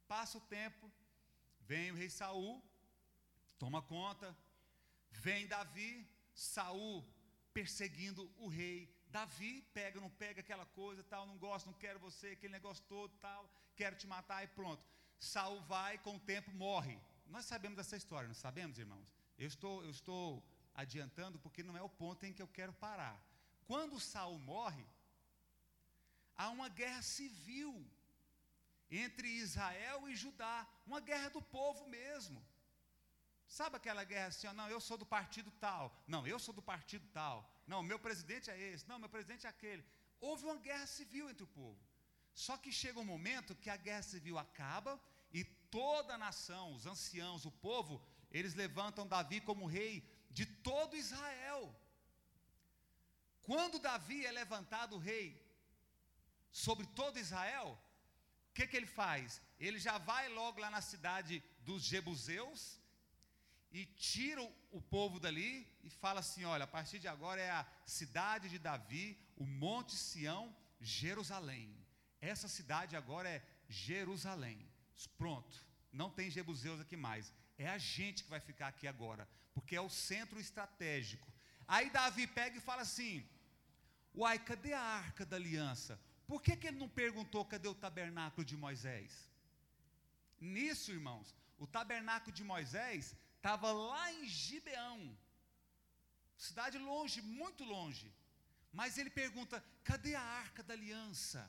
passa 0.08 0.38
o 0.38 0.42
tempo, 0.42 0.92
vem 1.62 1.92
o 1.92 1.96
rei 1.96 2.10
Saul, 2.10 2.64
toma 3.58 3.82
conta, 3.82 4.36
vem 5.12 5.48
Davi, 5.48 6.08
Saul 6.34 7.06
perseguindo 7.54 8.32
o 8.38 8.48
rei. 8.48 8.94
Davi 9.08 9.62
pega, 9.74 10.00
não 10.00 10.10
pega 10.10 10.40
aquela 10.42 10.66
coisa, 10.68 11.04
tal, 11.04 11.26
não 11.26 11.38
gosto, 11.38 11.66
não 11.66 11.74
quero 11.74 12.00
você, 12.00 12.30
aquele 12.30 12.54
negócio 12.54 12.84
todo, 12.88 13.12
tal, 13.18 13.50
quero 13.76 13.96
te 13.96 14.08
matar 14.08 14.44
e 14.44 14.48
pronto. 14.48 14.84
Saul 15.20 15.62
vai, 15.62 15.98
com 15.98 16.16
o 16.16 16.20
tempo 16.20 16.52
morre. 16.52 16.98
Nós 17.28 17.46
sabemos 17.46 17.76
dessa 17.78 17.98
história, 17.98 18.28
não 18.28 18.36
sabemos, 18.36 18.78
irmãos? 18.80 19.08
Eu 19.38 19.48
estou, 19.48 19.84
eu 19.84 19.92
estou 19.92 20.44
adiantando 20.74 21.40
porque 21.40 21.64
não 21.64 21.76
é 21.76 21.82
o 21.82 21.90
ponto 21.90 22.26
em 22.26 22.34
que 22.34 22.42
eu 22.42 22.48
quero 22.48 22.74
parar. 22.74 23.22
Quando 23.66 24.00
Saul 24.00 24.40
morre, 24.40 24.86
há 26.40 26.48
uma 26.58 26.70
guerra 26.70 27.02
civil 27.02 27.72
entre 28.90 29.28
Israel 29.28 30.10
e 30.10 30.16
Judá, 30.16 30.58
uma 30.88 31.02
guerra 31.10 31.30
do 31.38 31.42
povo 31.42 31.86
mesmo. 31.98 32.40
Sabe 33.58 33.76
aquela 33.76 34.04
guerra 34.12 34.28
assim, 34.28 34.48
ó, 34.48 34.54
não, 34.54 34.70
eu 34.70 34.80
sou 34.80 34.98
do 34.98 35.06
partido 35.06 35.52
tal, 35.66 35.84
não, 36.08 36.26
eu 36.26 36.40
sou 36.40 36.54
do 36.54 36.62
partido 36.62 37.06
tal, 37.20 37.38
não, 37.68 37.82
meu 37.84 38.00
presidente 38.00 38.50
é 38.50 38.58
esse, 38.58 38.88
não, 38.88 38.98
meu 38.98 39.10
presidente 39.10 39.46
é 39.46 39.50
aquele. 39.50 39.84
Houve 40.22 40.46
uma 40.46 40.56
guerra 40.68 40.88
civil 40.88 41.30
entre 41.30 41.44
o 41.44 41.54
povo. 41.62 41.82
Só 42.34 42.56
que 42.56 42.72
chega 42.72 43.02
um 43.02 43.12
momento 43.14 43.56
que 43.56 43.70
a 43.70 43.76
guerra 43.76 44.02
civil 44.14 44.38
acaba 44.38 45.00
e 45.34 45.44
toda 45.44 46.14
a 46.14 46.18
nação, 46.18 46.74
os 46.74 46.86
anciãos, 46.86 47.46
o 47.46 47.52
povo, 47.52 48.02
eles 48.32 48.54
levantam 48.54 49.06
Davi 49.06 49.42
como 49.42 49.66
rei 49.66 49.94
de 50.32 50.46
todo 50.46 50.96
Israel. 50.96 51.76
Quando 53.42 53.80
Davi 53.80 54.26
é 54.26 54.32
levantado 54.32 54.98
rei 54.98 55.49
sobre 56.52 56.86
todo 56.88 57.20
Israel, 57.20 57.80
o 58.50 58.54
que, 58.54 58.68
que 58.68 58.78
ele 58.78 58.88
faz? 58.88 59.42
Ele 59.60 59.80
já 59.80 59.98
vai 59.98 60.28
logo 60.30 60.60
lá 60.60 60.70
na 60.70 60.82
cidade 60.82 61.44
dos 61.62 61.84
Jebuseus 61.84 62.80
e 63.72 63.86
tira 63.86 64.42
o 64.72 64.82
povo 64.82 65.20
dali 65.20 65.68
e 65.84 65.90
fala 65.90 66.20
assim: 66.20 66.44
olha, 66.44 66.64
a 66.64 66.68
partir 66.68 67.00
de 67.00 67.08
agora 67.08 67.42
é 67.42 67.52
a 67.52 67.66
cidade 67.86 68.50
de 68.50 68.58
Davi, 68.58 69.18
o 69.36 69.46
Monte 69.46 69.96
Sião, 69.96 70.56
Jerusalém. 70.82 71.76
Essa 72.20 72.48
cidade 72.48 72.96
agora 72.96 73.30
é 73.30 73.44
Jerusalém. 73.68 74.68
Pronto, 75.18 75.66
não 75.92 76.10
tem 76.10 76.30
Jebuseus 76.30 76.82
aqui 76.82 76.98
mais. 76.98 77.32
É 77.58 77.68
a 77.68 77.78
gente 77.78 78.24
que 78.24 78.30
vai 78.30 78.40
ficar 78.40 78.68
aqui 78.68 78.88
agora, 78.88 79.30
porque 79.54 79.76
é 79.76 79.82
o 79.82 79.90
centro 79.90 80.40
estratégico. 80.40 81.28
Aí 81.68 81.90
Davi 81.90 82.26
pega 82.26 82.58
e 82.58 82.62
fala 82.62 82.82
assim: 82.82 83.26
Uai, 84.16 84.40
cadê 84.40 84.74
a 84.74 84.82
arca 84.82 85.26
da 85.26 85.36
aliança? 85.36 86.00
Por 86.30 86.40
que, 86.46 86.56
que 86.56 86.68
ele 86.68 86.78
não 86.78 86.88
perguntou 86.88 87.44
cadê 87.44 87.68
o 87.68 87.80
tabernáculo 87.86 88.46
de 88.50 88.56
Moisés? 88.56 89.12
Nisso, 90.40 90.92
irmãos, 90.92 91.36
o 91.58 91.66
tabernáculo 91.66 92.32
de 92.40 92.44
Moisés 92.44 93.16
estava 93.38 93.72
lá 93.72 94.14
em 94.14 94.28
Gibeão, 94.28 95.18
cidade 96.38 96.78
longe, 96.78 97.20
muito 97.22 97.64
longe. 97.64 98.14
Mas 98.72 99.00
ele 99.00 99.10
pergunta: 99.10 99.64
cadê 99.84 100.14
a 100.14 100.22
arca 100.22 100.62
da 100.62 100.76
aliança? 100.76 101.42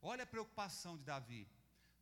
Olha 0.00 0.24
a 0.24 0.32
preocupação 0.34 0.96
de 0.96 1.04
Davi. 1.04 1.46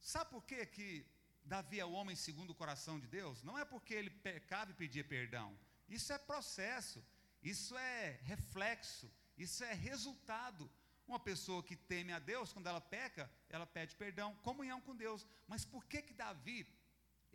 Sabe 0.01 0.31
por 0.31 0.45
quê 0.45 0.65
que 0.65 1.05
Davi 1.45 1.81
é 1.81 1.85
o 1.85 1.97
homem 1.99 2.15
segundo 2.15 2.51
o 2.51 2.61
coração 2.63 3.01
de 3.01 3.09
Deus? 3.09 3.43
Não 3.43 3.59
é 3.59 3.65
porque 3.65 3.93
ele 3.93 4.11
pecava 4.11 4.71
e 4.71 4.75
pedia 4.75 5.03
perdão. 5.03 5.59
Isso 5.89 6.13
é 6.13 6.19
processo, 6.19 7.05
isso 7.43 7.77
é 7.77 8.21
reflexo, 8.23 9.11
isso 9.37 9.65
é 9.65 9.73
resultado. 9.75 10.71
Uma 11.11 11.19
pessoa 11.19 11.61
que 11.69 11.77
teme 11.93 12.13
a 12.13 12.21
Deus, 12.33 12.53
quando 12.55 12.69
ela 12.73 12.81
peca, 12.81 13.25
ela 13.55 13.67
pede 13.77 13.97
perdão, 14.03 14.29
comunhão 14.49 14.81
com 14.81 14.95
Deus. 15.05 15.27
Mas 15.53 15.65
por 15.73 15.83
que 15.91 16.01
que 16.07 16.15
Davi, 16.15 16.61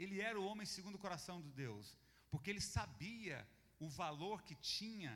ele 0.01 0.21
era 0.29 0.39
o 0.39 0.45
homem 0.49 0.65
segundo 0.65 0.95
o 0.95 1.03
coração 1.05 1.37
de 1.41 1.51
Deus? 1.63 1.85
Porque 2.31 2.49
ele 2.49 2.61
sabia 2.61 3.37
o 3.77 3.89
valor 3.89 4.37
que 4.43 4.55
tinha 4.55 5.13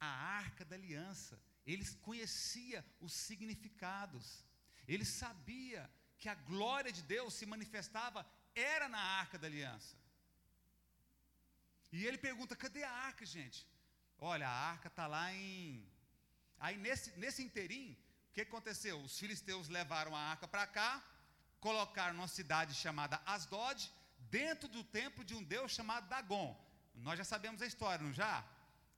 a 0.00 0.10
arca 0.40 0.64
da 0.64 0.74
aliança. 0.74 1.40
Ele 1.64 1.84
conhecia 2.08 2.84
os 3.00 3.12
significados. 3.12 4.44
Ele 4.92 5.04
sabia 5.04 5.88
que 6.18 6.28
a 6.28 6.34
glória 6.34 6.92
de 6.98 7.02
Deus 7.14 7.32
se 7.34 7.46
manifestava 7.46 8.26
era 8.56 8.88
na 8.88 9.02
arca 9.22 9.38
da 9.38 9.46
aliança. 9.46 9.96
E 11.92 12.04
ele 12.04 12.18
pergunta: 12.18 12.56
cadê 12.56 12.82
a 12.82 12.90
arca, 12.90 13.24
gente? 13.24 13.60
Olha, 14.18 14.48
a 14.48 14.58
arca 14.72 14.88
está 14.88 15.06
lá 15.06 15.32
em. 15.32 15.86
Aí 16.60 16.76
nesse, 16.76 17.10
nesse 17.18 17.42
interim, 17.42 17.96
o 18.30 18.32
que 18.34 18.42
aconteceu? 18.42 19.00
Os 19.00 19.18
filisteus 19.18 19.68
levaram 19.68 20.14
a 20.14 20.20
arca 20.20 20.46
para 20.48 20.66
cá, 20.66 21.02
colocaram 21.60 22.14
numa 22.14 22.28
cidade 22.28 22.74
chamada 22.74 23.20
Asdod, 23.24 23.90
dentro 24.30 24.68
do 24.68 24.82
templo 24.84 25.24
de 25.24 25.34
um 25.34 25.42
deus 25.42 25.72
chamado 25.72 26.08
Dagon. 26.08 26.50
Nós 26.94 27.18
já 27.18 27.24
sabemos 27.24 27.62
a 27.62 27.66
história, 27.66 28.04
não 28.04 28.12
já? 28.12 28.44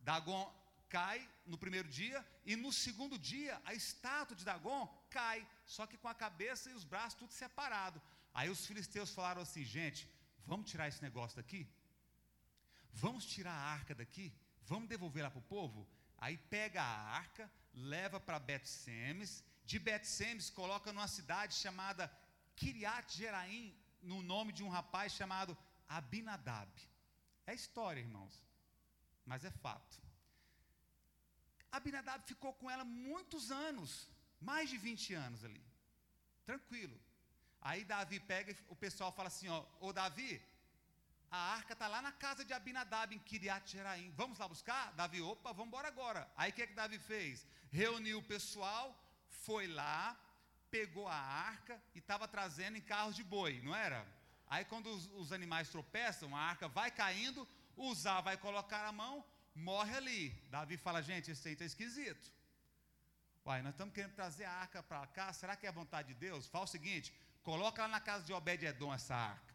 Dagon 0.00 0.44
cai 0.88 1.26
no 1.46 1.56
primeiro 1.56 1.88
dia, 1.88 2.24
e 2.44 2.56
no 2.56 2.72
segundo 2.72 3.18
dia 3.18 3.60
a 3.64 3.74
estátua 3.74 4.36
de 4.36 4.44
Dagon 4.44 4.86
cai, 5.10 5.46
só 5.64 5.86
que 5.86 5.96
com 5.96 6.08
a 6.08 6.14
cabeça 6.14 6.70
e 6.70 6.74
os 6.74 6.84
braços 6.84 7.18
tudo 7.18 7.32
separado. 7.32 8.00
Aí 8.34 8.48
os 8.48 8.64
filisteus 8.66 9.10
falaram 9.10 9.42
assim: 9.42 9.64
gente, 9.64 10.08
vamos 10.44 10.70
tirar 10.70 10.88
esse 10.88 11.02
negócio 11.02 11.36
daqui? 11.36 11.68
Vamos 12.92 13.24
tirar 13.24 13.52
a 13.52 13.72
arca 13.78 13.94
daqui? 13.94 14.32
Vamos 14.62 14.88
devolver 14.88 15.28
para 15.30 15.38
o 15.38 15.42
povo? 15.42 15.86
Aí 16.20 16.36
pega 16.36 16.82
a 16.82 17.00
arca, 17.22 17.50
leva 17.72 18.20
para 18.20 18.38
Bet-Semes, 18.38 19.42
de 19.64 19.78
Bet-Semes 19.78 20.50
coloca 20.50 20.92
numa 20.92 21.08
cidade 21.08 21.54
chamada 21.54 22.12
Kiriat 22.56 23.16
Jeraim, 23.16 23.74
no 24.02 24.22
nome 24.22 24.52
de 24.52 24.62
um 24.62 24.68
rapaz 24.68 25.12
chamado 25.12 25.56
Abinadab. 25.88 26.70
É 27.46 27.54
história, 27.54 28.00
irmãos, 28.00 28.34
mas 29.24 29.44
é 29.44 29.50
fato. 29.50 29.96
Abinadab 31.72 32.22
ficou 32.26 32.52
com 32.54 32.70
ela 32.70 32.84
muitos 32.84 33.50
anos, 33.50 34.08
mais 34.40 34.68
de 34.68 34.76
20 34.76 35.14
anos 35.14 35.44
ali. 35.44 35.64
Tranquilo. 36.44 37.00
Aí 37.60 37.84
Davi 37.84 38.18
pega 38.20 38.52
e 38.52 38.56
o 38.68 38.76
pessoal 38.76 39.12
fala 39.12 39.28
assim: 39.28 39.48
ó, 39.48 39.64
ô 39.80 39.92
Davi, 39.92 40.42
a 41.30 41.38
arca 41.54 41.74
está 41.74 41.86
lá 41.86 42.02
na 42.02 42.10
casa 42.10 42.44
de 42.44 42.52
Abinadab, 42.52 43.14
em 43.14 43.18
Kiriat 43.18 43.70
Jeraim. 43.70 44.12
Vamos 44.16 44.38
lá 44.38 44.48
buscar? 44.48 44.92
Davi, 44.94 45.22
opa, 45.22 45.52
vamos 45.52 45.68
embora 45.68 45.86
agora. 45.86 46.30
Aí 46.36 46.50
o 46.50 46.54
que, 46.54 46.62
é 46.62 46.66
que 46.66 46.74
Davi 46.74 46.98
fez? 46.98 47.46
Reuniu 47.70 48.18
o 48.18 48.22
pessoal, 48.22 49.00
foi 49.28 49.68
lá, 49.68 50.18
pegou 50.70 51.06
a 51.06 51.14
arca 51.14 51.80
e 51.94 51.98
estava 52.00 52.26
trazendo 52.26 52.76
em 52.76 52.80
carros 52.80 53.14
de 53.14 53.22
boi, 53.22 53.60
não 53.62 53.74
era? 53.74 54.04
Aí 54.48 54.64
quando 54.64 54.88
os, 54.88 55.06
os 55.14 55.32
animais 55.32 55.68
tropeçam, 55.68 56.36
a 56.36 56.40
arca 56.40 56.66
vai 56.66 56.90
caindo, 56.90 57.46
Uzá 57.76 58.20
vai 58.20 58.36
colocar 58.36 58.84
a 58.84 58.92
mão, 58.92 59.24
morre 59.54 59.96
ali. 59.96 60.30
Davi 60.50 60.76
fala, 60.76 61.00
gente, 61.00 61.30
esse 61.30 61.46
aí 61.46 61.54
está 61.54 61.64
esquisito. 61.64 62.32
Uai, 63.46 63.62
nós 63.62 63.72
estamos 63.72 63.94
querendo 63.94 64.14
trazer 64.14 64.44
a 64.44 64.52
arca 64.52 64.82
para 64.82 65.06
cá, 65.06 65.32
será 65.32 65.54
que 65.54 65.64
é 65.64 65.68
a 65.68 65.72
vontade 65.72 66.08
de 66.08 66.14
Deus? 66.14 66.48
Fala 66.48 66.64
o 66.64 66.68
seguinte, 66.68 67.14
coloca 67.44 67.82
lá 67.82 67.88
na 67.88 68.00
casa 68.00 68.24
de 68.24 68.32
Obed-Edom 68.32 68.92
essa 68.92 69.14
arca. 69.14 69.49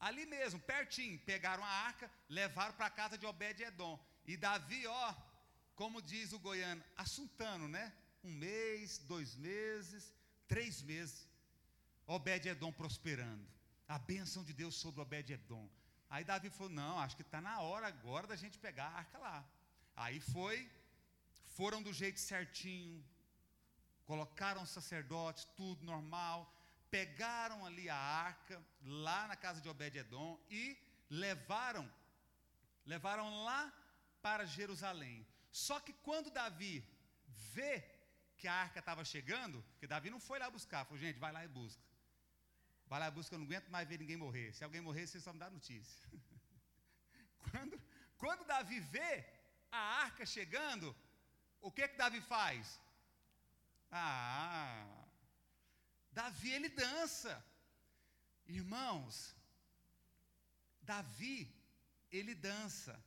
Ali 0.00 0.26
mesmo, 0.26 0.60
pertinho, 0.60 1.18
pegaram 1.20 1.64
a 1.64 1.68
arca, 1.68 2.10
levaram 2.28 2.74
para 2.74 2.86
a 2.86 2.90
casa 2.90 3.18
de 3.18 3.26
Obed-Edom. 3.26 3.98
E 4.24 4.36
Davi, 4.36 4.86
ó, 4.86 5.14
como 5.74 6.00
diz 6.00 6.32
o 6.32 6.38
goiano, 6.38 6.82
assuntando, 6.96 7.66
né? 7.66 7.92
Um 8.22 8.32
mês, 8.32 8.98
dois 8.98 9.34
meses, 9.36 10.14
três 10.46 10.82
meses. 10.82 11.28
Obed-Edom 12.06 12.72
prosperando. 12.72 13.46
A 13.88 13.98
bênção 13.98 14.44
de 14.44 14.52
Deus 14.52 14.74
sobre 14.76 15.00
Obed-Edom. 15.00 15.68
Aí 16.10 16.24
Davi 16.24 16.48
falou: 16.50 16.72
Não, 16.72 16.98
acho 16.98 17.16
que 17.16 17.22
está 17.22 17.40
na 17.40 17.60
hora 17.60 17.86
agora 17.86 18.26
da 18.26 18.36
gente 18.36 18.58
pegar 18.58 18.86
a 18.86 18.98
arca 18.98 19.18
lá. 19.18 19.44
Aí 19.96 20.20
foi, 20.20 20.70
foram 21.56 21.82
do 21.82 21.92
jeito 21.92 22.20
certinho, 22.20 23.04
colocaram 24.04 24.64
sacerdotes, 24.64 25.44
tudo 25.56 25.84
normal, 25.84 26.50
pegaram 26.90 27.64
ali 27.66 27.88
a 27.88 27.96
arca, 27.96 28.62
lá 28.82 29.26
na 29.26 29.36
casa 29.36 29.60
de 29.60 29.68
Obed-Edom, 29.68 30.38
e 30.50 30.76
levaram, 31.10 31.90
levaram 32.84 33.44
lá 33.44 33.72
para 34.22 34.44
Jerusalém. 34.44 35.26
Só 35.50 35.80
que 35.80 35.92
quando 35.92 36.30
Davi 36.30 36.84
vê 37.54 37.84
que 38.36 38.46
a 38.46 38.54
arca 38.54 38.78
estava 38.80 39.04
chegando, 39.04 39.62
porque 39.72 39.86
Davi 39.86 40.10
não 40.10 40.20
foi 40.20 40.38
lá 40.38 40.48
buscar, 40.50 40.84
falou, 40.84 40.98
gente, 40.98 41.18
vai 41.18 41.32
lá 41.32 41.44
e 41.44 41.48
busca. 41.48 41.82
Vai 42.86 43.00
lá, 43.00 43.10
busca, 43.10 43.34
eu 43.34 43.38
não 43.38 43.46
aguento 43.46 43.68
mais 43.68 43.86
ver 43.86 43.98
ninguém 43.98 44.16
morrer. 44.16 44.52
Se 44.54 44.64
alguém 44.64 44.80
morrer, 44.80 45.06
vocês 45.06 45.22
só 45.22 45.32
me 45.32 45.38
dão 45.38 45.50
notícia. 45.50 46.08
quando, 47.50 47.80
quando 48.16 48.46
Davi 48.46 48.80
vê 48.80 49.26
a 49.70 49.78
arca 50.04 50.24
chegando, 50.24 50.96
o 51.60 51.70
que 51.70 51.86
que 51.86 51.98
Davi 51.98 52.20
faz? 52.22 52.80
Ah, 53.90 54.97
Davi 56.18 56.50
ele 56.50 56.68
dança. 56.68 57.32
Irmãos, 58.44 59.36
Davi 60.82 61.48
ele 62.10 62.34
dança. 62.34 63.00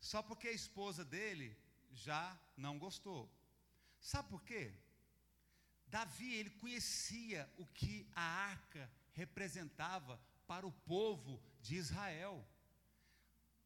Só 0.00 0.20
porque 0.22 0.48
a 0.48 0.58
esposa 0.60 1.04
dele 1.04 1.56
já 1.92 2.36
não 2.56 2.80
gostou. 2.80 3.22
Sabe 4.00 4.28
por 4.28 4.42
quê? 4.42 4.74
Davi, 5.86 6.34
ele 6.34 6.50
conhecia 6.50 7.48
o 7.58 7.64
que 7.78 8.10
a 8.12 8.26
arca 8.50 8.90
representava 9.12 10.20
para 10.48 10.66
o 10.66 10.72
povo 10.72 11.40
de 11.62 11.76
Israel. 11.76 12.44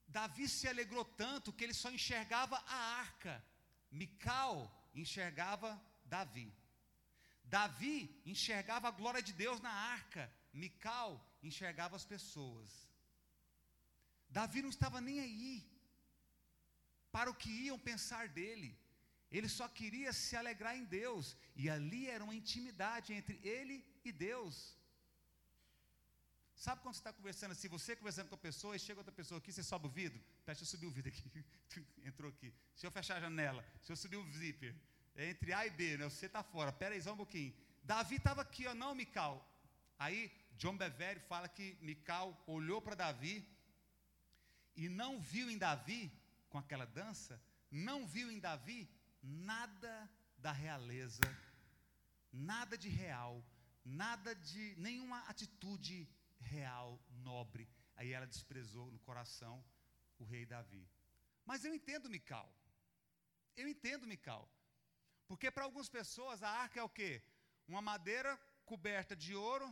Davi 0.06 0.46
se 0.50 0.68
alegrou 0.68 1.04
tanto 1.04 1.50
que 1.50 1.64
ele 1.64 1.72
só 1.72 1.90
enxergava 1.90 2.56
a 2.66 2.78
arca. 3.06 3.42
Mical 3.90 4.70
enxergava 4.94 5.82
Davi. 6.04 6.59
Davi 7.56 7.98
enxergava 8.32 8.86
a 8.88 8.96
glória 9.00 9.22
de 9.28 9.32
Deus 9.44 9.60
na 9.66 9.72
arca, 9.96 10.24
Mical 10.52 11.10
enxergava 11.48 11.96
as 11.96 12.04
pessoas. 12.04 12.68
Davi 14.38 14.60
não 14.62 14.72
estava 14.74 15.00
nem 15.00 15.18
aí 15.26 15.54
para 17.14 17.30
o 17.30 17.38
que 17.42 17.50
iam 17.66 17.78
pensar 17.90 18.28
dele. 18.28 18.70
Ele 19.36 19.48
só 19.48 19.66
queria 19.68 20.12
se 20.12 20.34
alegrar 20.40 20.76
em 20.76 20.84
Deus, 20.84 21.36
e 21.54 21.70
ali 21.76 22.02
era 22.14 22.22
uma 22.26 22.34
intimidade 22.34 23.12
entre 23.18 23.36
ele 23.54 23.76
e 24.04 24.12
Deus. 24.12 24.54
Sabe 26.64 26.82
quando 26.82 26.94
você 26.94 27.00
está 27.00 27.12
conversando 27.12 27.52
assim, 27.52 27.68
você 27.68 27.96
conversando 27.96 28.28
com 28.28 28.34
a 28.34 28.46
pessoa, 28.48 28.76
e 28.76 28.78
chega 28.78 29.00
outra 29.00 29.14
pessoa 29.20 29.38
aqui, 29.38 29.52
você 29.52 29.62
sobe 29.62 29.86
o 29.86 29.90
vidro? 29.90 30.20
Deixa 30.44 30.62
eu 30.62 30.66
subir 30.66 30.86
o 30.86 30.90
vidro 30.90 31.10
aqui. 31.12 31.44
Entrou 32.04 32.30
aqui. 32.30 32.52
Deixa 32.72 32.86
eu 32.86 32.90
fechar 32.90 33.16
a 33.16 33.20
janela. 33.20 33.62
Deixa 33.78 33.92
eu 33.92 33.96
subir 33.96 34.16
o 34.16 34.32
zíper. 34.32 34.74
É 35.14 35.30
entre 35.30 35.52
A 35.52 35.66
e 35.66 35.70
B, 35.70 35.96
né? 35.96 36.08
Você 36.08 36.26
está 36.26 36.42
fora. 36.42 36.72
Pera 36.72 36.94
aí, 36.94 37.02
só 37.02 37.12
um 37.12 37.16
pouquinho. 37.16 37.54
Davi 37.82 38.16
estava 38.16 38.42
aqui, 38.42 38.66
ó, 38.66 38.74
não, 38.74 38.94
Mical. 38.94 39.46
Aí, 39.98 40.30
John 40.56 40.76
Bevere 40.76 41.20
fala 41.20 41.48
que 41.48 41.76
Mical 41.80 42.42
olhou 42.46 42.80
para 42.80 42.94
Davi 42.94 43.46
e 44.76 44.88
não 44.88 45.20
viu 45.20 45.50
em 45.50 45.58
Davi, 45.58 46.10
com 46.48 46.58
aquela 46.58 46.86
dança, 46.86 47.40
não 47.70 48.06
viu 48.06 48.30
em 48.30 48.38
Davi 48.38 48.88
nada 49.22 50.10
da 50.38 50.52
realeza, 50.52 51.20
nada 52.32 52.76
de 52.76 52.88
real, 52.88 53.44
nada 53.84 54.34
de 54.34 54.74
nenhuma 54.78 55.18
atitude 55.28 56.08
real, 56.38 56.98
nobre. 57.10 57.68
Aí 57.96 58.12
ela 58.12 58.26
desprezou 58.26 58.90
no 58.90 58.98
coração 59.00 59.62
o 60.18 60.24
rei 60.24 60.46
Davi. 60.46 60.88
Mas 61.44 61.64
eu 61.64 61.74
entendo 61.74 62.08
Mical. 62.08 62.50
Eu 63.56 63.68
entendo 63.68 64.06
Mical. 64.06 64.48
Porque 65.30 65.48
para 65.48 65.62
algumas 65.64 65.88
pessoas 65.88 66.42
a 66.42 66.50
arca 66.50 66.80
é 66.80 66.82
o 66.82 66.88
quê? 66.88 67.22
Uma 67.68 67.80
madeira 67.80 68.36
coberta 68.64 69.14
de 69.14 69.32
ouro, 69.32 69.66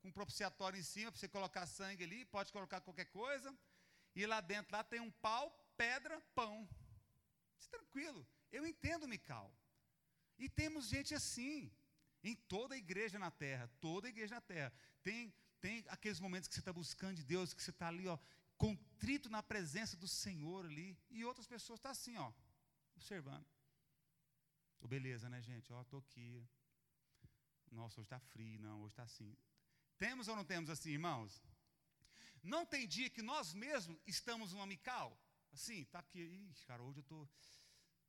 com 0.00 0.08
um 0.08 0.16
propiciatório 0.18 0.76
em 0.76 0.82
cima 0.82 1.12
para 1.12 1.20
você 1.20 1.28
colocar 1.28 1.66
sangue 1.66 2.02
ali, 2.02 2.24
pode 2.24 2.50
colocar 2.56 2.80
qualquer 2.80 3.04
coisa. 3.20 3.56
E 4.16 4.26
lá 4.26 4.40
dentro 4.40 4.72
lá 4.76 4.82
tem 4.82 4.98
um 4.98 5.12
pau, 5.26 5.44
pedra, 5.76 6.20
pão. 6.34 6.68
É 7.64 7.68
tranquilo. 7.76 8.26
Eu 8.50 8.66
entendo 8.66 9.06
Mical. 9.06 9.54
E 10.36 10.48
temos 10.48 10.88
gente 10.88 11.14
assim 11.14 11.70
em 12.24 12.34
toda 12.34 12.74
a 12.74 12.78
igreja 12.78 13.16
na 13.16 13.30
terra, 13.30 13.70
toda 13.80 14.08
a 14.08 14.10
igreja 14.10 14.34
na 14.34 14.40
terra. 14.40 14.72
Tem 15.04 15.32
tem 15.60 15.84
aqueles 15.90 16.18
momentos 16.18 16.48
que 16.48 16.54
você 16.54 16.60
está 16.60 16.72
buscando 16.72 17.14
de 17.14 17.24
Deus, 17.24 17.54
que 17.54 17.62
você 17.62 17.70
está 17.70 17.86
ali, 17.86 18.08
ó, 18.08 18.18
contrito 18.58 19.30
na 19.30 19.44
presença 19.44 19.96
do 19.96 20.08
Senhor 20.08 20.66
ali, 20.66 20.98
e 21.08 21.24
outras 21.24 21.46
pessoas 21.46 21.78
estão 21.78 21.90
tá 21.90 21.98
assim, 21.98 22.18
ó, 22.18 22.32
observando. 22.96 23.46
Oh, 24.84 24.88
beleza, 24.88 25.30
né, 25.30 25.40
gente? 25.40 25.72
Ó, 25.72 25.80
estou 25.80 25.98
aqui. 25.98 26.46
Nossa, 27.70 27.98
hoje 28.00 28.06
está 28.06 28.20
frio, 28.20 28.60
não, 28.60 28.82
hoje 28.82 28.92
está 28.92 29.04
assim. 29.04 29.34
Temos 29.96 30.28
ou 30.28 30.36
não 30.36 30.44
temos 30.44 30.68
assim, 30.68 30.90
irmãos? 30.90 31.42
Não 32.42 32.66
tem 32.66 32.86
dia 32.86 33.08
que 33.08 33.22
nós 33.22 33.54
mesmos 33.54 33.98
estamos 34.06 34.52
um 34.52 34.60
amical? 34.60 35.18
Assim, 35.54 35.80
está 35.80 36.00
aqui, 36.00 36.52
cara, 36.66 36.82
hoje 36.82 36.98
eu 36.98 37.00
estou 37.00 37.26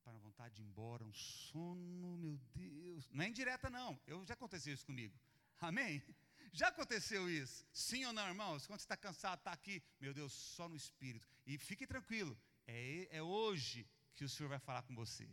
para 0.03 0.17
vontade 0.17 0.55
de 0.55 0.63
ir 0.63 0.65
embora, 0.65 1.05
um 1.05 1.13
sono, 1.13 2.17
meu 2.17 2.37
Deus. 2.53 3.09
Não 3.09 3.23
é 3.23 3.29
indireta, 3.29 3.69
não. 3.69 3.97
Eu 4.05 4.25
já 4.25 4.33
aconteceu 4.33 4.73
isso 4.73 4.85
comigo. 4.85 5.17
Amém? 5.61 6.03
Já 6.51 6.67
aconteceu 6.67 7.29
isso? 7.29 7.65
Sim 7.71 8.03
ou 8.03 8.11
não, 8.11 8.27
irmãos? 8.27 8.67
Quando 8.67 8.79
você 8.79 8.85
está 8.85 8.97
cansado, 8.97 9.39
está 9.39 9.53
aqui, 9.53 9.81
meu 10.01 10.13
Deus, 10.13 10.33
só 10.33 10.67
no 10.67 10.75
espírito. 10.75 11.25
E 11.45 11.57
fique 11.57 11.87
tranquilo, 11.87 12.37
é, 12.67 13.07
é 13.17 13.23
hoje 13.23 13.87
que 14.13 14.25
o 14.25 14.29
Senhor 14.29 14.49
vai 14.49 14.59
falar 14.59 14.81
com 14.81 14.93
você. 14.93 15.29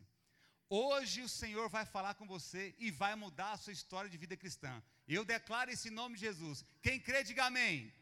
Hoje 0.81 1.21
o 1.21 1.29
Senhor 1.29 1.69
vai 1.69 1.85
falar 1.85 2.15
com 2.15 2.27
você 2.27 2.75
e 2.79 2.91
vai 2.91 3.15
mudar 3.15 3.53
a 3.53 3.59
sua 3.59 3.75
história 3.75 4.09
de 4.09 4.17
vida 4.17 4.37
cristã. 4.43 4.83
Eu 5.07 5.23
declaro 5.23 5.71
esse 5.71 5.91
nome 5.91 6.15
de 6.15 6.23
Jesus. 6.23 6.65
Quem 6.81 6.99
crê, 6.99 7.23
diga 7.23 7.45
amém. 7.45 7.93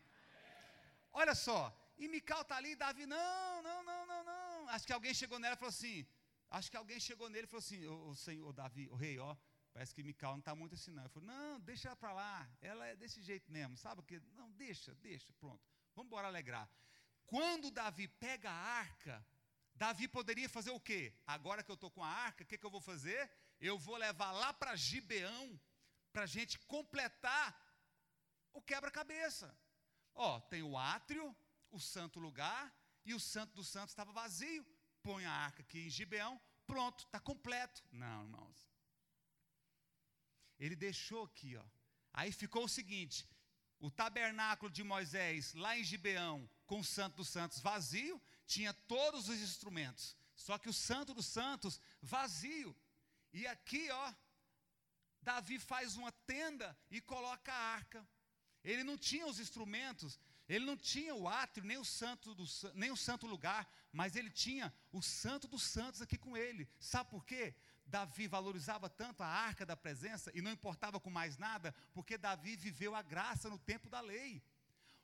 Olha 1.12 1.34
só, 1.34 1.60
e 1.98 2.06
Mical 2.06 2.42
está 2.42 2.56
ali, 2.58 2.76
Davi, 2.76 3.06
não, 3.06 3.62
não, 3.68 3.82
não, 3.82 4.06
não, 4.06 4.22
não. 4.24 4.68
Acho 4.68 4.86
que 4.86 4.92
alguém 4.92 5.12
chegou 5.12 5.40
nela 5.40 5.56
e 5.56 5.58
falou 5.58 5.70
assim. 5.70 6.06
Acho 6.48 6.70
que 6.70 6.76
alguém 6.76 7.00
chegou 7.00 7.28
nele 7.28 7.46
e 7.48 7.48
falou 7.48 7.58
assim: 7.58 7.84
o, 7.88 8.14
Senhor, 8.14 8.52
Davi, 8.52 8.88
o 8.88 8.94
rei, 8.94 9.18
ó, 9.18 9.34
Parece 9.72 9.92
que 9.92 10.04
Mical 10.04 10.32
não 10.32 10.38
está 10.38 10.54
muito 10.54 10.76
assim, 10.76 10.92
não. 10.92 11.02
Eu 11.02 11.10
falei, 11.10 11.28
não, 11.28 11.58
deixa 11.60 11.88
ela 11.88 11.96
para 11.96 12.12
lá. 12.12 12.48
Ela 12.60 12.86
é 12.86 12.94
desse 12.94 13.20
jeito 13.20 13.50
mesmo, 13.50 13.76
sabe? 13.76 14.00
Que, 14.02 14.20
não, 14.36 14.48
deixa, 14.52 14.94
deixa, 14.96 15.32
pronto. 15.40 15.60
Vamos 15.96 16.08
embora 16.08 16.28
alegrar. 16.28 16.70
Quando 17.26 17.70
Davi 17.70 18.06
pega 18.06 18.48
a 18.48 18.62
arca, 18.84 19.26
Davi 19.80 20.06
poderia 20.06 20.46
fazer 20.46 20.72
o 20.72 20.78
quê? 20.88 21.10
Agora 21.26 21.62
que 21.62 21.70
eu 21.70 21.74
estou 21.74 21.90
com 21.90 22.04
a 22.04 22.08
arca, 22.26 22.44
o 22.44 22.46
que, 22.46 22.58
que 22.58 22.66
eu 22.66 22.70
vou 22.70 22.82
fazer? 22.82 23.30
Eu 23.58 23.78
vou 23.78 23.96
levar 23.96 24.30
lá 24.30 24.52
para 24.52 24.76
Gibeão, 24.76 25.58
para 26.12 26.24
a 26.24 26.26
gente 26.26 26.58
completar 26.74 27.46
o 28.52 28.60
quebra-cabeça. 28.60 29.58
Ó, 30.14 30.38
tem 30.38 30.62
o 30.62 30.76
átrio, 30.76 31.34
o 31.70 31.80
santo 31.80 32.20
lugar, 32.20 32.70
e 33.06 33.14
o 33.14 33.20
santo 33.20 33.54
dos 33.54 33.68
santos 33.68 33.92
estava 33.92 34.12
vazio. 34.12 34.66
Põe 35.02 35.24
a 35.24 35.32
arca 35.32 35.62
aqui 35.62 35.78
em 35.78 35.88
Gibeão, 35.88 36.38
pronto, 36.66 37.04
está 37.06 37.18
completo. 37.18 37.82
Não, 37.90 38.24
irmãos. 38.24 38.68
Ele 40.58 40.76
deixou 40.76 41.24
aqui, 41.24 41.56
ó. 41.56 41.64
Aí 42.12 42.30
ficou 42.32 42.64
o 42.64 42.68
seguinte: 42.68 43.26
o 43.78 43.90
tabernáculo 43.90 44.70
de 44.70 44.82
Moisés, 44.82 45.54
lá 45.54 45.78
em 45.78 45.82
Gibeão, 45.82 46.46
com 46.66 46.80
o 46.80 46.84
Santo 46.84 47.16
dos 47.16 47.30
Santos 47.30 47.60
vazio, 47.60 48.20
tinha 48.54 48.72
todos 48.94 49.28
os 49.28 49.40
instrumentos. 49.48 50.16
Só 50.34 50.58
que 50.58 50.68
o 50.68 50.78
Santo 50.88 51.14
dos 51.14 51.26
Santos 51.26 51.80
vazio. 52.02 52.70
E 53.32 53.46
aqui, 53.46 53.88
ó, 53.90 54.06
Davi 55.22 55.58
faz 55.58 55.96
uma 55.96 56.12
tenda 56.32 56.68
e 56.90 57.00
coloca 57.00 57.52
a 57.52 57.64
arca. 57.80 58.00
Ele 58.64 58.82
não 58.82 58.96
tinha 58.98 59.26
os 59.26 59.38
instrumentos, 59.38 60.18
ele 60.48 60.64
não 60.64 60.76
tinha 60.76 61.14
o 61.14 61.28
átrio, 61.28 61.64
nem 61.64 61.78
o 61.78 61.84
santo, 61.84 62.34
do, 62.34 62.44
nem 62.74 62.90
o 62.90 62.96
santo 62.96 63.26
lugar, 63.26 63.62
mas 63.92 64.16
ele 64.16 64.30
tinha 64.30 64.72
o 64.92 65.00
santo 65.00 65.46
dos 65.46 65.62
santos 65.62 66.02
aqui 66.02 66.18
com 66.18 66.36
ele. 66.36 66.68
Sabe 66.78 67.08
por 67.10 67.24
quê? 67.24 67.54
Davi 67.86 68.26
valorizava 68.26 68.88
tanto 68.88 69.22
a 69.22 69.26
arca 69.26 69.64
da 69.64 69.76
presença 69.76 70.30
e 70.34 70.42
não 70.42 70.50
importava 70.50 70.98
com 70.98 71.10
mais 71.10 71.38
nada, 71.38 71.74
porque 71.94 72.18
Davi 72.18 72.56
viveu 72.56 72.94
a 72.94 73.02
graça 73.02 73.48
no 73.48 73.58
tempo 73.58 73.88
da 73.88 74.00
lei. 74.00 74.42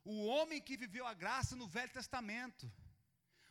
O 0.05 0.27
homem 0.27 0.61
que 0.61 0.77
viveu 0.77 1.07
a 1.07 1.15
graça 1.15 1.57
no 1.57 1.67
Velho 1.67 1.93
Testamento. 1.93 2.71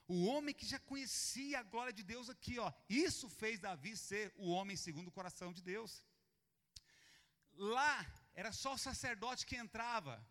O 0.08 0.26
homem 0.26 0.54
que 0.54 0.66
já 0.66 0.80
conhecia 0.80 1.60
a 1.60 1.64
glória 1.64 1.92
de 1.92 2.04
Deus 2.04 2.30
aqui, 2.30 2.60
ó. 2.60 2.72
Isso 2.88 3.28
fez 3.28 3.60
Davi 3.60 3.98
ser 3.98 4.34
o 4.38 4.50
homem 4.52 4.78
segundo 4.78 5.08
o 5.08 5.12
coração 5.12 5.52
de 5.52 5.64
Deus. 5.64 6.06
Lá 7.54 8.06
era 8.34 8.52
só 8.52 8.74
o 8.74 8.78
sacerdote 8.78 9.46
que 9.46 9.56
entrava. 9.56 10.24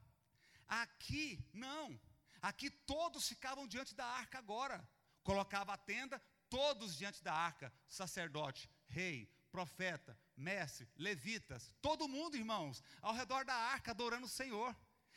Aqui 0.68 1.44
não. 1.52 2.00
Aqui 2.40 2.70
todos 2.70 3.26
ficavam 3.26 3.66
diante 3.66 3.94
da 3.94 4.06
arca 4.06 4.38
agora. 4.38 4.86
Colocava 5.22 5.72
a 5.72 5.78
tenda, 5.78 6.22
todos 6.48 6.96
diante 6.96 7.22
da 7.22 7.32
arca, 7.32 7.72
sacerdote, 7.88 8.70
rei, 8.86 9.28
profeta, 9.50 10.18
mestre, 10.36 10.88
levitas, 10.96 11.72
todo 11.80 12.08
mundo, 12.08 12.36
irmãos, 12.36 12.82
ao 13.00 13.14
redor 13.14 13.44
da 13.44 13.54
arca 13.54 13.92
adorando 13.92 14.26
o 14.26 14.28
Senhor. 14.28 14.76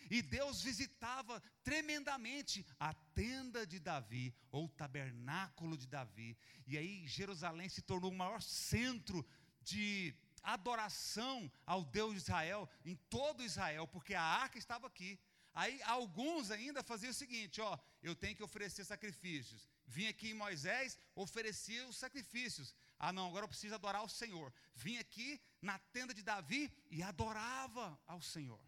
E 0.09 0.21
Deus 0.21 0.61
visitava 0.61 1.41
tremendamente 1.63 2.65
a 2.79 2.93
tenda 2.93 3.65
de 3.65 3.79
Davi, 3.79 4.33
ou 4.51 4.65
o 4.65 4.69
tabernáculo 4.69 5.77
de 5.77 5.87
Davi. 5.87 6.37
E 6.65 6.77
aí 6.77 7.07
Jerusalém 7.07 7.69
se 7.69 7.81
tornou 7.81 8.11
o 8.11 8.15
maior 8.15 8.41
centro 8.41 9.25
de 9.61 10.15
adoração 10.41 11.51
ao 11.65 11.83
Deus 11.83 12.13
de 12.13 12.19
Israel, 12.19 12.69
em 12.85 12.95
todo 13.09 13.43
Israel, 13.43 13.87
porque 13.87 14.13
a 14.13 14.21
arca 14.21 14.57
estava 14.57 14.87
aqui. 14.87 15.19
Aí 15.53 15.81
alguns 15.83 16.51
ainda 16.51 16.83
faziam 16.83 17.11
o 17.11 17.13
seguinte: 17.13 17.59
ó, 17.59 17.77
eu 18.01 18.15
tenho 18.15 18.35
que 18.35 18.43
oferecer 18.43 18.85
sacrifícios. 18.85 19.67
Vim 19.87 20.07
aqui 20.07 20.29
em 20.29 20.33
Moisés, 20.33 20.97
oferecia 21.15 21.87
os 21.87 21.97
sacrifícios. 21.97 22.75
Ah, 22.99 23.11
não, 23.11 23.27
agora 23.27 23.45
eu 23.45 23.49
preciso 23.49 23.75
adorar 23.75 24.03
o 24.03 24.09
Senhor. 24.09 24.53
Vim 24.75 24.97
aqui 24.97 25.41
na 25.61 25.77
tenda 25.79 26.13
de 26.13 26.21
Davi 26.21 26.71
e 26.89 27.01
adorava 27.03 27.99
ao 28.05 28.21
Senhor. 28.21 28.59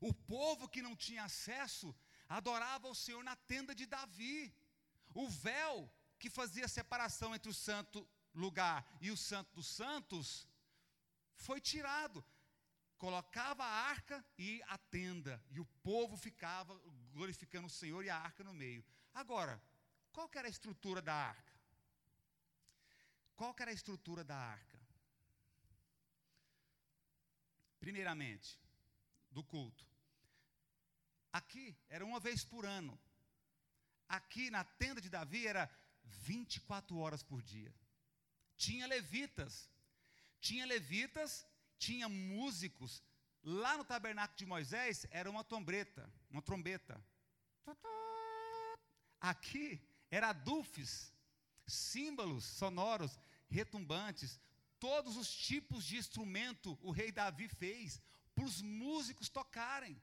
O 0.00 0.12
povo 0.12 0.68
que 0.68 0.82
não 0.82 0.94
tinha 0.94 1.24
acesso 1.24 1.94
adorava 2.28 2.88
o 2.88 2.94
Senhor 2.94 3.22
na 3.22 3.36
tenda 3.36 3.74
de 3.74 3.86
Davi. 3.86 4.54
O 5.14 5.28
véu 5.28 5.90
que 6.18 6.28
fazia 6.28 6.64
a 6.66 6.68
separação 6.68 7.34
entre 7.34 7.50
o 7.50 7.54
santo 7.54 8.08
lugar 8.34 8.86
e 9.00 9.10
o 9.10 9.16
santo 9.16 9.54
dos 9.54 9.66
santos 9.66 10.46
foi 11.34 11.60
tirado. 11.60 12.24
Colocava 12.98 13.64
a 13.64 13.88
arca 13.88 14.24
e 14.36 14.60
a 14.66 14.76
tenda, 14.76 15.40
e 15.50 15.60
o 15.60 15.64
povo 15.84 16.16
ficava 16.16 16.76
glorificando 17.12 17.68
o 17.68 17.70
Senhor 17.70 18.04
e 18.04 18.10
a 18.10 18.16
arca 18.16 18.42
no 18.42 18.52
meio. 18.52 18.84
Agora, 19.14 19.62
qual 20.12 20.28
era 20.34 20.48
a 20.48 20.50
estrutura 20.50 21.00
da 21.00 21.14
arca? 21.14 21.52
Qual 23.36 23.54
era 23.56 23.70
a 23.70 23.74
estrutura 23.74 24.24
da 24.24 24.36
arca? 24.36 24.80
Primeiramente, 27.78 28.58
do 29.30 29.44
culto. 29.44 29.87
Aqui 31.32 31.76
era 31.88 32.04
uma 32.04 32.20
vez 32.20 32.44
por 32.44 32.64
ano. 32.64 32.98
Aqui 34.08 34.50
na 34.50 34.64
tenda 34.64 35.00
de 35.00 35.10
Davi 35.10 35.46
era 35.46 35.70
24 36.02 36.96
horas 36.96 37.22
por 37.22 37.42
dia. 37.42 37.74
Tinha 38.56 38.86
levitas. 38.86 39.70
Tinha 40.40 40.64
levitas 40.64 41.46
tinha 41.78 42.08
músicos. 42.08 43.02
Lá 43.42 43.78
no 43.78 43.84
tabernáculo 43.84 44.36
de 44.36 44.44
Moisés 44.44 45.06
era 45.10 45.30
uma 45.30 45.44
trombeta, 45.44 46.12
uma 46.28 46.42
trombeta. 46.42 47.02
Aqui 49.20 49.80
era 50.10 50.32
dufes, 50.32 51.12
símbolos 51.66 52.44
sonoros, 52.44 53.18
retumbantes, 53.48 54.40
todos 54.78 55.16
os 55.16 55.30
tipos 55.32 55.84
de 55.84 55.96
instrumento 55.96 56.78
o 56.82 56.90
rei 56.90 57.10
Davi 57.10 57.48
fez 57.48 58.02
para 58.34 58.44
os 58.44 58.60
músicos 58.60 59.28
tocarem. 59.28 60.00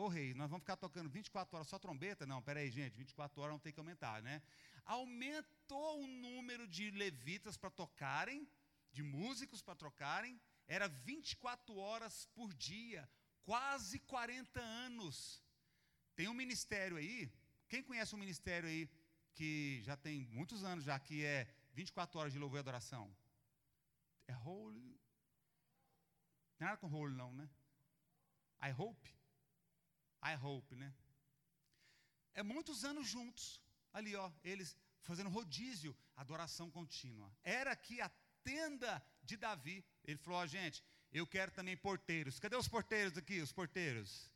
Ô 0.00 0.06
rei, 0.06 0.32
nós 0.32 0.48
vamos 0.48 0.62
ficar 0.62 0.76
tocando 0.76 1.10
24 1.10 1.56
horas 1.56 1.66
só 1.66 1.76
trombeta? 1.76 2.24
Não, 2.24 2.40
peraí, 2.40 2.70
gente, 2.70 2.96
24 2.96 3.42
horas 3.42 3.54
não 3.54 3.58
tem 3.58 3.72
que 3.72 3.80
aumentar, 3.80 4.22
né? 4.22 4.40
Aumentou 4.84 6.04
o 6.04 6.06
número 6.06 6.68
de 6.68 6.88
levitas 6.92 7.56
para 7.56 7.68
tocarem, 7.68 8.48
de 8.92 9.02
músicos 9.02 9.60
para 9.60 9.74
tocarem, 9.74 10.40
era 10.68 10.86
24 10.86 11.76
horas 11.76 12.26
por 12.26 12.54
dia, 12.54 13.10
quase 13.42 13.98
40 13.98 14.60
anos. 14.60 15.42
Tem 16.14 16.28
um 16.28 16.34
ministério 16.34 16.96
aí, 16.96 17.28
quem 17.68 17.82
conhece 17.82 18.14
um 18.14 18.18
ministério 18.18 18.68
aí 18.68 18.88
que 19.34 19.82
já 19.82 19.96
tem 19.96 20.26
muitos 20.26 20.62
anos 20.62 20.84
já, 20.84 20.96
que 21.00 21.24
é 21.24 21.52
24 21.72 22.20
horas 22.20 22.32
de 22.32 22.38
louvor 22.38 22.58
e 22.58 22.60
adoração? 22.60 23.12
É 24.28 24.36
holy. 24.36 24.96
Não 26.56 26.68
é 26.68 26.70
nada 26.70 26.76
com 26.76 26.86
holy, 26.86 27.16
não, 27.16 27.32
né? 27.32 27.50
I 28.62 28.72
hope. 28.78 29.17
I 30.22 30.34
hope, 30.42 30.74
né? 30.74 30.92
É 32.34 32.42
muitos 32.42 32.84
anos 32.84 33.08
juntos. 33.08 33.60
Ali, 33.92 34.14
ó, 34.14 34.30
eles 34.44 34.76
fazendo 35.02 35.30
rodízio, 35.30 35.96
adoração 36.16 36.70
contínua. 36.70 37.34
Era 37.42 37.72
aqui 37.72 38.00
a 38.00 38.10
tenda 38.42 39.02
de 39.22 39.36
Davi. 39.36 39.84
Ele 40.04 40.18
falou: 40.18 40.40
ó, 40.40 40.46
gente, 40.46 40.84
eu 41.12 41.26
quero 41.26 41.50
também 41.52 41.76
porteiros. 41.76 42.38
Cadê 42.38 42.56
os 42.56 42.68
porteiros 42.68 43.16
aqui? 43.16 43.40
Os 43.40 43.52
porteiros. 43.52 44.30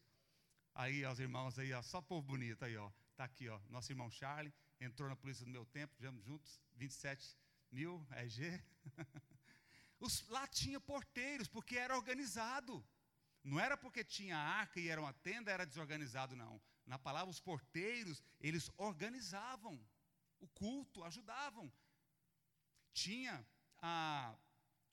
Aí, 0.75 1.05
ó, 1.05 1.12
os 1.12 1.21
irmãos 1.21 1.59
aí, 1.59 1.73
ó, 1.73 1.83
só 1.83 2.01
povo 2.01 2.23
bonito 2.23 2.64
aí, 2.64 2.77
ó. 2.77 2.90
Tá 3.14 3.25
aqui, 3.25 3.49
ó, 3.49 3.61
nosso 3.68 3.92
irmão 3.92 4.11
Charlie 4.11 4.53
entrou 4.81 5.09
na 5.09 5.14
polícia 5.14 5.45
do 5.45 5.51
meu 5.51 5.64
tempo, 5.66 5.95
viemos 5.99 6.25
juntos, 6.25 6.61
27 6.75 7.37
mil, 7.71 8.05
RG. 8.11 8.61
Os, 10.01 10.27
lá 10.29 10.47
tinha 10.49 10.81
porteiros, 10.81 11.47
porque 11.47 11.77
era 11.77 11.97
organizado. 11.97 12.85
Não 13.42 13.59
era 13.59 13.76
porque 13.76 14.05
tinha 14.05 14.37
arca 14.37 14.78
e 14.78 14.88
era 14.88 15.00
uma 15.00 15.12
tenda, 15.12 15.50
era 15.50 15.66
desorganizado, 15.66 16.37
não. 16.37 16.61
Na 16.87 16.98
palavra, 16.98 17.31
os 17.31 17.40
porteiros, 17.40 18.22
eles 18.40 18.70
organizavam 18.76 19.81
o 20.40 20.48
culto, 20.48 21.02
ajudavam. 21.05 21.72
Tinha 22.92 23.44
ah, 23.78 24.37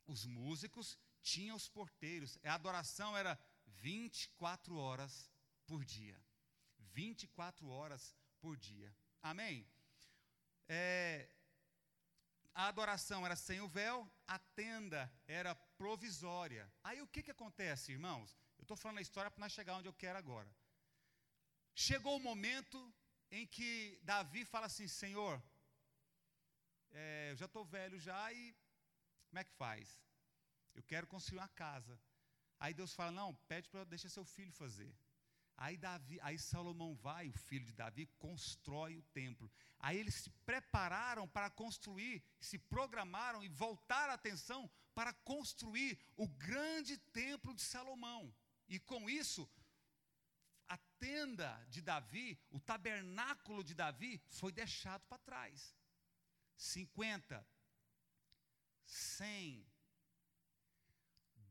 os 0.07 0.25
músicos, 0.25 0.97
tinha 1.21 1.53
os 1.53 1.67
porteiros. 1.67 2.37
A 2.43 2.53
adoração 2.53 3.15
era 3.15 3.39
24 3.67 4.75
horas 4.75 5.31
por 5.65 5.83
dia. 5.85 6.19
24 6.93 7.67
horas 7.67 8.15
por 8.39 8.57
dia. 8.57 8.95
Amém? 9.21 9.67
É, 10.67 11.29
a 12.53 12.67
adoração 12.67 13.25
era 13.25 13.35
sem 13.35 13.61
o 13.61 13.67
véu, 13.67 14.09
a 14.27 14.37
tenda 14.39 15.11
era 15.27 15.55
provisória. 15.55 16.71
Aí 16.83 17.01
o 17.01 17.07
que, 17.07 17.23
que 17.23 17.31
acontece, 17.31 17.91
irmãos? 17.91 18.37
Eu 18.57 18.63
estou 18.63 18.77
falando 18.77 18.97
a 18.97 19.01
história 19.01 19.31
para 19.31 19.39
nós 19.39 19.51
chegar 19.51 19.75
onde 19.75 19.87
eu 19.87 19.93
quero 19.93 20.17
agora. 20.17 20.49
Chegou 21.73 22.17
o 22.17 22.19
momento 22.19 22.93
em 23.31 23.45
que 23.47 23.99
Davi 24.03 24.43
fala 24.43 24.65
assim: 24.65 24.87
Senhor, 24.87 25.41
é, 26.91 27.31
eu 27.31 27.37
já 27.37 27.45
estou 27.45 27.63
velho 27.63 27.99
já 27.99 28.33
e 28.33 28.55
como 29.29 29.39
é 29.39 29.43
que 29.43 29.53
faz? 29.53 29.97
Eu 30.73 30.83
quero 30.83 31.07
construir 31.07 31.39
uma 31.39 31.47
casa. 31.49 31.99
Aí 32.59 32.73
Deus 32.73 32.93
fala: 32.93 33.11
Não, 33.11 33.33
pede 33.47 33.69
para 33.69 33.83
deixar 33.83 34.09
seu 34.09 34.25
filho 34.25 34.51
fazer. 34.51 34.93
Aí, 35.61 35.75
Davi, 35.75 36.17
aí 36.21 36.39
Salomão 36.39 36.95
vai, 36.95 37.27
o 37.27 37.33
filho 37.33 37.65
de 37.65 37.73
Davi, 37.73 38.05
constrói 38.17 38.95
o 38.95 39.01
templo. 39.01 39.51
Aí 39.77 39.97
eles 39.97 40.15
se 40.15 40.29
prepararam 40.45 41.27
para 41.27 41.49
construir, 41.49 42.23
se 42.39 42.57
programaram 42.57 43.43
e 43.43 43.49
voltaram 43.49 44.13
a 44.13 44.15
atenção 44.15 44.71
para 44.95 45.11
construir 45.11 45.99
o 46.15 46.29
grande 46.29 46.97
templo 46.97 47.53
de 47.53 47.61
Salomão. 47.61 48.33
E 48.69 48.79
com 48.79 49.09
isso, 49.09 49.49
a 50.69 50.77
tenda 50.97 51.51
de 51.69 51.81
Davi, 51.81 52.39
o 52.49 52.59
tabernáculo 52.61 53.61
de 53.61 53.73
Davi, 53.73 54.23
foi 54.29 54.53
deixado 54.53 55.01
para 55.09 55.17
trás. 55.17 55.75
50, 56.55 57.45
100, 58.85 59.67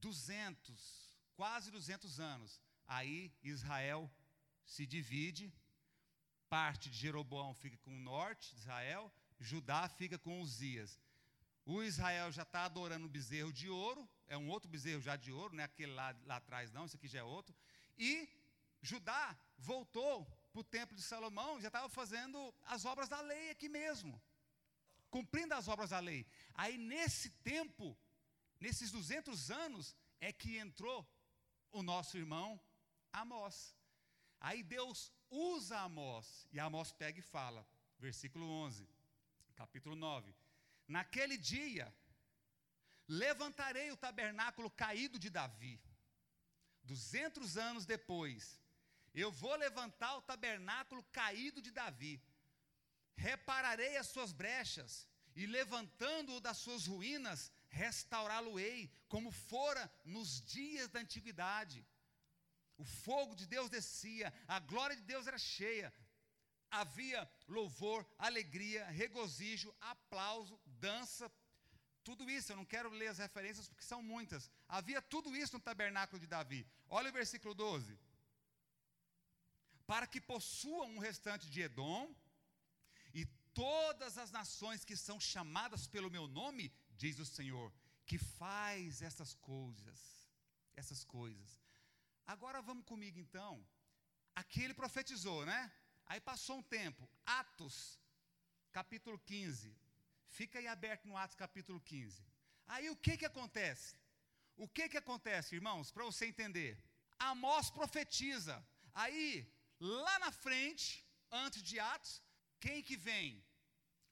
200, 0.00 1.14
quase 1.36 1.70
200 1.70 2.18
anos 2.18 2.67
Aí 2.88 3.30
Israel 3.42 4.10
se 4.64 4.86
divide, 4.86 5.52
parte 6.48 6.88
de 6.88 6.96
Jeroboão 6.96 7.54
fica 7.54 7.76
com 7.78 7.90
o 7.90 8.00
norte 8.00 8.54
de 8.54 8.60
Israel, 8.60 9.12
Judá 9.38 9.88
fica 9.88 10.18
com 10.18 10.40
Uzias. 10.40 10.98
O 11.66 11.82
Israel 11.82 12.32
já 12.32 12.44
está 12.44 12.64
adorando 12.64 13.04
o 13.04 13.10
bezerro 13.10 13.52
de 13.52 13.68
ouro, 13.68 14.08
é 14.26 14.38
um 14.38 14.48
outro 14.48 14.70
bezerro 14.70 15.02
já 15.02 15.16
de 15.16 15.30
ouro, 15.30 15.54
não 15.54 15.62
é 15.62 15.66
aquele 15.66 15.92
lá, 15.92 16.16
lá 16.24 16.36
atrás, 16.36 16.72
não, 16.72 16.86
esse 16.86 16.96
aqui 16.96 17.06
já 17.06 17.18
é 17.18 17.22
outro. 17.22 17.54
E 17.98 18.26
Judá 18.80 19.38
voltou 19.58 20.24
para 20.50 20.60
o 20.60 20.64
templo 20.64 20.96
de 20.96 21.02
Salomão, 21.02 21.60
já 21.60 21.68
estava 21.68 21.90
fazendo 21.90 22.54
as 22.64 22.86
obras 22.86 23.08
da 23.08 23.20
lei 23.20 23.50
aqui 23.50 23.68
mesmo, 23.68 24.20
cumprindo 25.10 25.52
as 25.52 25.68
obras 25.68 25.90
da 25.90 25.98
lei. 25.98 26.26
Aí 26.54 26.78
nesse 26.78 27.28
tempo, 27.30 27.94
nesses 28.58 28.90
200 28.90 29.50
anos, 29.50 29.94
é 30.20 30.32
que 30.32 30.56
entrou 30.56 31.06
o 31.70 31.82
nosso 31.82 32.16
irmão 32.16 32.58
Amós. 33.18 33.74
Aí 34.40 34.62
Deus 34.62 35.12
usa 35.30 35.78
Amós, 35.80 36.46
e 36.52 36.60
Amós 36.60 36.92
pega 36.92 37.18
e 37.18 37.22
fala, 37.22 37.66
versículo 37.98 38.46
11, 38.46 38.88
capítulo 39.56 39.96
9: 39.96 40.34
Naquele 40.86 41.36
dia, 41.36 41.92
levantarei 43.08 43.90
o 43.90 43.96
tabernáculo 43.96 44.70
caído 44.70 45.18
de 45.18 45.30
Davi. 45.30 45.80
Duzentos 46.82 47.58
anos 47.58 47.84
depois, 47.84 48.60
eu 49.12 49.30
vou 49.32 49.54
levantar 49.56 50.16
o 50.16 50.22
tabernáculo 50.22 51.02
caído 51.20 51.60
de 51.60 51.70
Davi, 51.70 52.22
repararei 53.16 53.96
as 53.96 54.06
suas 54.06 54.32
brechas, 54.32 55.08
e 55.34 55.46
levantando-o 55.46 56.40
das 56.40 56.58
suas 56.58 56.86
ruínas, 56.86 57.52
restaurá-lo-ei, 57.68 58.90
como 59.08 59.30
fora 59.30 59.92
nos 60.04 60.40
dias 60.42 60.88
da 60.88 61.00
antiguidade 61.00 61.86
o 62.78 62.84
fogo 62.84 63.34
de 63.34 63.46
Deus 63.46 63.68
descia, 63.68 64.32
a 64.46 64.58
glória 64.60 64.96
de 64.96 65.02
Deus 65.02 65.26
era 65.26 65.36
cheia. 65.36 65.92
Havia 66.70 67.28
louvor, 67.48 68.06
alegria, 68.16 68.86
regozijo, 68.86 69.74
aplauso, 69.80 70.58
dança, 70.66 71.30
tudo 72.04 72.30
isso. 72.30 72.52
Eu 72.52 72.56
não 72.56 72.64
quero 72.64 72.90
ler 72.90 73.08
as 73.08 73.18
referências 73.18 73.68
porque 73.68 73.84
são 73.84 74.00
muitas. 74.00 74.50
Havia 74.68 75.02
tudo 75.02 75.34
isso 75.36 75.54
no 75.54 75.60
tabernáculo 75.60 76.20
de 76.20 76.26
Davi. 76.26 76.66
Olha 76.88 77.10
o 77.10 77.12
versículo 77.12 77.54
12. 77.54 77.98
Para 79.86 80.06
que 80.06 80.20
possuam 80.20 80.88
um 80.94 80.98
restante 80.98 81.50
de 81.50 81.62
Edom 81.62 82.14
e 83.12 83.24
todas 83.52 84.18
as 84.18 84.30
nações 84.30 84.84
que 84.84 84.96
são 84.96 85.18
chamadas 85.18 85.86
pelo 85.86 86.10
meu 86.10 86.28
nome, 86.28 86.72
diz 86.96 87.18
o 87.18 87.26
Senhor, 87.26 87.72
que 88.06 88.18
faz 88.18 89.02
essas 89.02 89.34
coisas, 89.34 90.30
essas 90.76 91.02
coisas. 91.02 91.67
Agora 92.34 92.60
vamos 92.60 92.84
comigo 92.84 93.18
então. 93.18 93.52
Aqui 94.40 94.62
ele 94.62 94.74
profetizou, 94.74 95.46
né? 95.46 95.60
Aí 96.04 96.20
passou 96.20 96.58
um 96.58 96.62
tempo. 96.62 97.08
Atos, 97.24 97.98
capítulo 98.70 99.18
15. 99.20 99.74
Fica 100.28 100.58
aí 100.58 100.66
aberto 100.66 101.06
no 101.08 101.16
Atos, 101.16 101.34
capítulo 101.44 101.80
15. 101.80 102.22
Aí 102.66 102.90
o 102.90 102.96
que 102.96 103.16
que 103.16 103.24
acontece? 103.24 103.96
O 104.58 104.68
que 104.68 104.90
que 104.90 104.98
acontece, 104.98 105.54
irmãos, 105.54 105.90
para 105.90 106.04
você 106.04 106.26
entender? 106.26 106.72
Amós 107.18 107.70
profetiza. 107.70 108.54
Aí, 108.92 109.50
lá 109.80 110.18
na 110.18 110.30
frente, 110.30 111.06
antes 111.30 111.62
de 111.62 111.80
Atos, 111.80 112.22
quem 112.60 112.82
que 112.82 112.96
vem? 112.96 113.42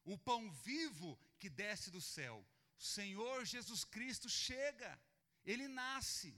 O 0.05 0.17
pão 0.17 0.51
vivo 0.51 1.19
que 1.39 1.51
desce 1.51 1.91
do 1.91 2.01
céu. 2.01 2.37
O 2.79 2.83
Senhor 2.83 3.45
Jesus 3.45 3.85
Cristo 3.85 4.29
chega. 4.31 4.99
Ele 5.45 5.69
nasce. 5.69 6.31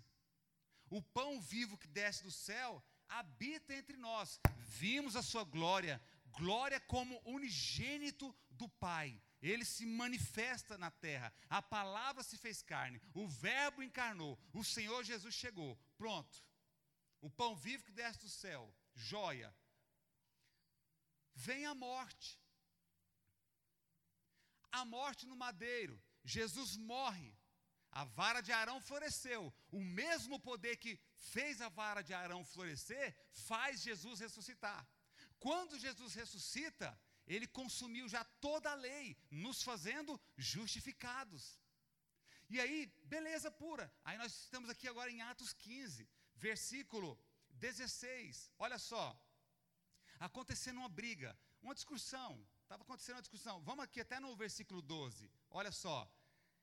O 0.91 1.03
pão 1.03 1.41
vivo 1.41 1.77
que 1.77 1.87
desce 1.89 2.23
do 2.23 2.31
céu 2.31 2.83
habita 3.09 3.75
entre 3.75 3.97
nós. 3.97 4.41
Vimos 4.59 5.17
a 5.17 5.23
sua 5.23 5.45
glória, 5.45 6.03
glória 6.39 6.81
como 6.81 7.21
unigênito 7.25 8.35
do 8.51 8.69
Pai. 8.69 9.21
Ele 9.41 9.65
se 9.65 9.87
manifesta 9.87 10.77
na 10.77 10.91
terra. 10.91 11.33
A 11.49 11.63
palavra 11.63 12.23
se 12.23 12.37
fez 12.37 12.61
carne. 12.63 13.01
O 13.15 13.27
Verbo 13.29 13.83
encarnou. 13.83 14.39
O 14.53 14.65
Senhor 14.65 15.05
Jesus 15.05 15.35
chegou. 15.35 15.79
Pronto. 15.97 16.45
O 17.21 17.31
pão 17.31 17.55
vivo 17.55 17.85
que 17.85 17.93
desce 17.93 18.19
do 18.21 18.29
céu. 18.29 18.75
Joia. 18.95 19.55
Vem 21.35 21.67
a 21.67 21.75
morte. 21.75 22.41
A 24.73 24.85
morte 24.85 25.25
no 25.25 25.37
madeiro. 25.37 26.03
Jesus 26.25 26.77
morre. 26.77 27.38
A 28.01 28.05
vara 28.05 28.41
de 28.41 28.53
Arão 28.53 28.81
floresceu. 28.89 29.43
O 29.79 29.81
mesmo 29.81 30.39
poder 30.39 30.75
que 30.83 30.93
fez 31.33 31.61
a 31.61 31.69
vara 31.69 32.01
de 32.09 32.15
Arão 32.15 32.45
florescer, 32.45 33.07
faz 33.49 33.83
Jesus 33.83 34.21
ressuscitar. 34.21 34.87
Quando 35.41 35.81
Jesus 35.87 36.15
ressuscita, 36.15 36.89
ele 37.27 37.49
consumiu 37.49 38.09
já 38.09 38.23
toda 38.47 38.71
a 38.71 38.81
lei, 38.89 39.17
nos 39.31 39.65
fazendo 39.65 40.21
justificados. 40.37 41.59
E 42.49 42.61
aí, 42.61 42.87
beleza 43.15 43.51
pura. 43.51 43.93
Aí 44.05 44.17
nós 44.17 44.33
estamos 44.45 44.71
aqui 44.71 44.87
agora 44.87 45.11
em 45.11 45.21
Atos 45.23 45.53
15, 45.53 46.09
versículo 46.37 47.19
16. 47.51 48.53
Olha 48.61 48.79
só. 48.79 49.05
Acontecendo 50.21 50.79
uma 50.79 50.89
briga, 50.89 51.37
uma 51.61 51.75
discussão. 51.75 52.31
Estava 52.63 52.85
acontecendo 52.85 53.17
uma 53.17 53.23
discussão. 53.23 53.61
Vamos 53.63 53.85
aqui 53.85 54.01
até 54.01 54.21
no 54.21 54.37
versículo 54.37 54.81
12. 54.81 55.29
Olha 55.51 55.73
só. 55.73 56.09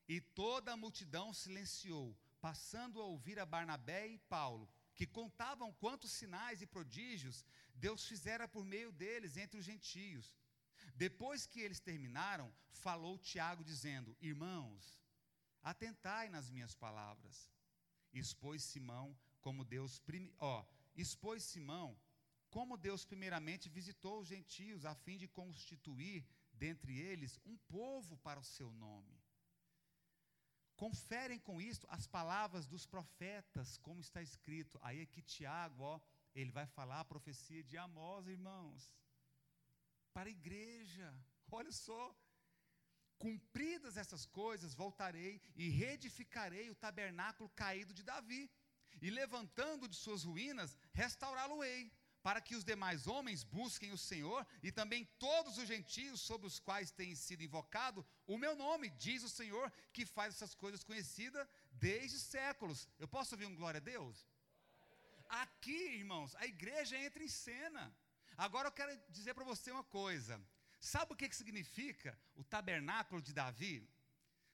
E 0.08 0.22
toda 0.22 0.74
a 0.74 0.78
multidão 0.78 1.34
silenciou, 1.34 2.16
passando 2.40 3.02
a 3.02 3.06
ouvir 3.06 3.40
a 3.40 3.46
Barnabé 3.46 4.08
e 4.08 4.20
Paulo, 4.20 4.70
que 4.94 5.06
contavam 5.06 5.74
quantos 5.74 6.12
sinais 6.12 6.62
e 6.62 6.68
prodígios 6.68 7.44
Deus 7.74 8.06
fizera 8.06 8.48
por 8.48 8.64
meio 8.64 8.92
deles 8.92 9.36
entre 9.36 9.60
os 9.60 9.66
gentios. 9.66 10.38
Depois 10.96 11.46
que 11.46 11.60
eles 11.60 11.80
terminaram, 11.80 12.54
falou 12.72 13.18
Tiago, 13.18 13.64
dizendo: 13.64 14.16
Irmãos, 14.22 15.02
atentai 15.62 16.30
nas 16.30 16.50
minhas 16.50 16.76
palavras. 16.76 17.52
Expôs 18.14 18.64
Simão 18.64 19.18
como 19.42 19.66
Deus, 19.66 20.02
ó, 20.40 20.66
expôs 20.96 21.44
Simão 21.44 21.98
como 22.50 22.78
Deus 22.78 23.04
primeiramente 23.04 23.68
visitou 23.68 24.22
os 24.22 24.28
gentios 24.28 24.86
a 24.86 24.96
fim 24.96 25.18
de 25.18 25.28
constituir 25.28 26.26
dentre 26.54 26.98
eles 26.98 27.38
um 27.46 27.58
povo 27.58 28.16
para 28.18 28.40
o 28.40 28.44
seu 28.44 28.72
nome. 28.72 29.15
Conferem 30.76 31.40
com 31.40 31.62
isto 31.62 31.88
as 31.90 32.06
palavras 32.06 32.68
dos 32.68 32.86
profetas, 32.86 33.78
como 33.78 34.02
está 34.02 34.22
escrito. 34.22 34.78
Aí 34.82 35.02
aqui 35.02 35.22
Tiago, 35.22 35.84
ó, 35.84 36.00
ele 36.34 36.52
vai 36.52 36.66
falar 36.66 37.00
a 37.00 37.06
profecia 37.06 37.64
de 37.64 37.78
Amós, 37.78 38.28
irmãos, 38.28 38.92
para 40.14 40.28
a 40.28 40.32
igreja. 40.32 41.14
Olha 41.50 41.72
só. 41.72 42.14
Cumpridas 43.18 43.96
essas 43.96 44.26
coisas, 44.26 44.76
voltarei 44.76 45.42
e 45.56 45.70
reedificarei 45.70 46.70
o 46.70 46.76
tabernáculo 46.76 47.50
caído 47.52 47.94
de 47.94 48.04
Davi, 48.04 48.52
e 49.02 49.10
levantando 49.10 49.88
de 49.88 49.96
suas 49.96 50.24
ruínas, 50.24 50.78
restaurá-lo-ei 50.94 51.92
para 52.26 52.42
que 52.42 52.56
os 52.56 52.64
demais 52.66 53.06
homens 53.06 53.44
busquem 53.44 53.92
o 53.92 54.00
Senhor 54.00 54.40
e 54.64 54.72
também 54.72 55.06
todos 55.20 55.60
os 55.60 55.68
gentios 55.68 56.20
sobre 56.20 56.48
os 56.48 56.58
quais 56.58 56.90
tem 56.90 57.14
sido 57.14 57.44
invocado 57.44 58.04
o 58.26 58.36
meu 58.36 58.56
nome, 58.56 58.90
diz 58.90 59.22
o 59.22 59.30
Senhor, 59.30 59.72
que 59.94 60.08
faz 60.08 60.34
essas 60.34 60.56
coisas 60.56 60.84
conhecidas 60.84 61.48
desde 61.74 62.18
séculos. 62.18 62.88
Eu 62.98 63.08
posso 63.08 63.36
ouvir 63.36 63.46
um 63.46 63.56
glória 63.56 63.78
a 63.78 63.88
Deus? 63.94 64.26
Aqui, 65.30 65.80
irmãos, 66.00 66.36
a 66.38 66.48
igreja 66.48 66.98
entra 66.98 67.24
em 67.24 67.28
cena. 67.28 67.96
Agora 68.36 68.70
eu 68.70 68.72
quero 68.72 69.00
dizer 69.12 69.36
para 69.36 69.44
você 69.44 69.70
uma 69.70 69.84
coisa. 69.84 70.42
Sabe 70.80 71.14
o 71.14 71.16
que, 71.16 71.30
que 71.30 71.36
significa 71.36 72.18
o 72.36 72.44
tabernáculo 72.44 73.22
de 73.22 73.34
Davi? 73.34 73.88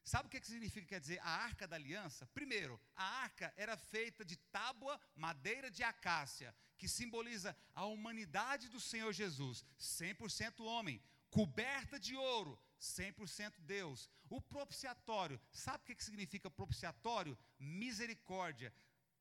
Sabe 0.03 0.27
o 0.27 0.29
que, 0.29 0.41
que 0.41 0.47
significa, 0.47 0.87
quer 0.87 0.99
dizer, 0.99 1.19
a 1.19 1.29
arca 1.29 1.65
da 1.65 1.77
aliança? 1.77 2.25
Primeiro, 2.33 2.77
a 2.97 3.05
arca 3.21 3.53
era 3.55 3.77
feita 3.77 4.25
de 4.25 4.35
tábua, 4.35 4.99
madeira 5.15 5.71
de 5.71 5.83
acácia, 5.83 6.53
que 6.81 6.89
simboliza 6.89 7.55
a 7.75 7.85
humanidade 7.85 8.67
do 8.67 8.79
Senhor 8.79 9.13
Jesus, 9.13 9.63
100% 9.79 10.65
homem, 10.65 10.99
coberta 11.29 11.99
de 11.99 12.15
ouro, 12.15 12.59
100% 12.79 13.53
Deus. 13.59 14.09
O 14.27 14.41
propiciatório, 14.41 15.39
sabe 15.51 15.83
o 15.83 15.95
que, 15.95 16.03
significa 16.03 16.49
propiciatório? 16.49 17.37
Misericórdia. 17.59 18.73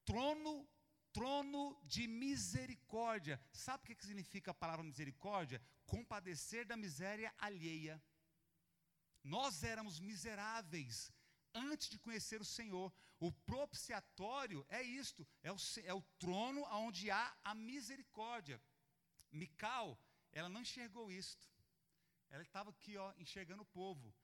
Trono, 0.07 0.67
trono 1.13 1.79
de 1.85 2.07
misericórdia. 2.09 3.39
Sabe 3.53 3.93
o 3.93 3.95
que 3.95 4.07
significa 4.07 4.53
a 4.53 4.55
palavra 4.55 4.83
misericórdia? 4.83 5.61
Compadecer 5.85 6.65
da 6.65 6.79
miséria 6.79 7.31
alheia. 7.37 8.03
Nós 9.23 9.63
éramos 9.63 10.01
miseráveis 10.01 11.13
antes 11.53 11.91
de 11.91 11.99
conhecer 11.99 12.41
o 12.41 12.53
Senhor. 12.57 12.91
O 13.21 13.31
propiciatório 13.31 14.65
é 14.71 14.83
isto, 14.83 15.29
é 15.43 15.53
o, 15.53 15.57
é 15.85 15.93
o 15.93 16.01
trono 16.19 16.63
onde 16.73 17.11
há 17.11 17.37
a 17.45 17.55
misericórdia. 17.55 18.61
Mical, 19.31 19.99
ela 20.33 20.49
não 20.49 20.63
enxergou 20.63 21.13
isto. 21.13 21.47
Ela 22.31 22.43
estava 22.43 22.71
aqui, 22.71 22.97
ó, 22.97 23.13
enxergando 23.19 23.63
o 23.63 23.67
povo. 23.67 24.15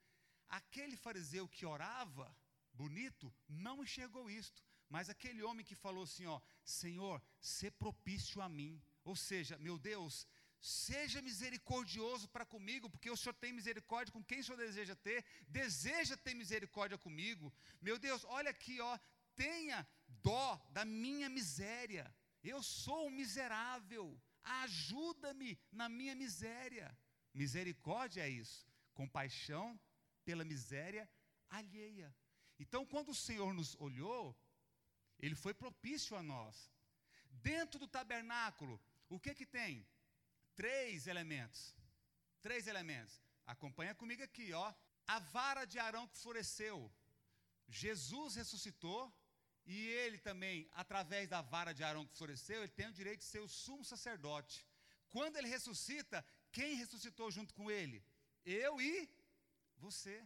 Aquele 0.49 0.97
fariseu 0.97 1.47
que 1.47 1.63
orava, 1.65 2.35
bonito, 2.73 3.31
não 3.47 3.83
enxergou 3.83 4.31
isto. 4.31 4.63
Mas 4.89 5.09
aquele 5.09 5.43
homem 5.43 5.65
que 5.65 5.75
falou 5.75 6.03
assim, 6.03 6.25
ó, 6.25 6.41
Senhor, 6.63 7.21
se 7.39 7.69
propício 7.69 8.41
a 8.41 8.49
mim. 8.49 8.81
Ou 9.03 9.15
seja, 9.15 9.59
meu 9.59 9.77
Deus, 9.77 10.25
Seja 10.59 11.21
misericordioso 11.21 12.27
para 12.27 12.45
comigo, 12.45 12.89
porque 12.89 13.09
o 13.09 13.17
Senhor 13.17 13.33
tem 13.33 13.53
misericórdia 13.53 14.11
com 14.11 14.23
quem 14.23 14.39
o 14.39 14.43
Senhor 14.43 14.57
deseja 14.57 14.95
ter, 14.95 15.23
deseja 15.47 16.17
ter 16.17 16.33
misericórdia 16.33 16.97
comigo. 16.97 17.53
Meu 17.81 17.99
Deus, 17.99 18.25
olha 18.25 18.49
aqui, 18.49 18.79
ó, 18.81 18.97
tenha 19.35 19.87
dó 20.07 20.59
da 20.71 20.83
minha 20.83 21.29
miséria. 21.29 22.13
Eu 22.43 22.61
sou 22.63 23.07
um 23.07 23.11
miserável. 23.11 24.19
Ajuda-me 24.43 25.59
na 25.71 25.87
minha 25.87 26.15
miséria. 26.15 26.97
Misericórdia 27.33 28.21
é 28.21 28.29
isso, 28.29 28.67
compaixão 28.93 29.79
pela 30.25 30.43
miséria 30.43 31.09
alheia. 31.49 32.13
Então, 32.59 32.85
quando 32.85 33.09
o 33.09 33.15
Senhor 33.15 33.53
nos 33.53 33.75
olhou, 33.75 34.35
ele 35.19 35.35
foi 35.35 35.53
propício 35.53 36.15
a 36.17 36.23
nós. 36.23 36.71
Dentro 37.29 37.79
do 37.79 37.87
tabernáculo, 37.87 38.81
o 39.07 39.19
que 39.19 39.33
que 39.35 39.45
tem? 39.45 39.87
Três 40.61 41.05
elementos. 41.13 41.61
Três 42.41 42.65
elementos. 42.73 43.15
Acompanha 43.53 43.93
comigo 44.01 44.23
aqui, 44.23 44.47
ó. 44.53 44.67
A 45.15 45.19
vara 45.19 45.63
de 45.71 45.77
Arão 45.79 46.05
que 46.07 46.17
floresceu. 46.23 46.77
Jesus 47.81 48.35
ressuscitou 48.41 49.01
e 49.65 49.77
ele 50.01 50.17
também, 50.17 50.69
através 50.73 51.29
da 51.33 51.41
vara 51.53 51.73
de 51.73 51.83
Arão 51.83 52.05
que 52.07 52.17
floresceu, 52.17 52.59
ele 52.61 52.77
tem 52.79 52.87
o 52.87 52.97
direito 52.99 53.19
de 53.19 53.31
ser 53.33 53.41
o 53.47 53.47
sumo 53.47 53.85
sacerdote. 53.85 54.65
Quando 55.09 55.37
ele 55.37 55.53
ressuscita, 55.55 56.25
quem 56.51 56.75
ressuscitou 56.75 57.29
junto 57.29 57.53
com 57.53 57.69
ele? 57.69 58.03
Eu 58.45 58.81
e 58.81 59.09
você. 59.77 60.17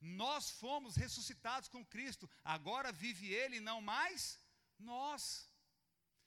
Nós 0.00 0.50
fomos 0.62 0.96
ressuscitados 0.96 1.68
com 1.68 1.84
Cristo. 1.84 2.30
Agora 2.42 2.90
vive 2.92 3.26
ele, 3.32 3.60
não 3.60 3.80
mais 3.82 4.38
nós. 4.78 5.48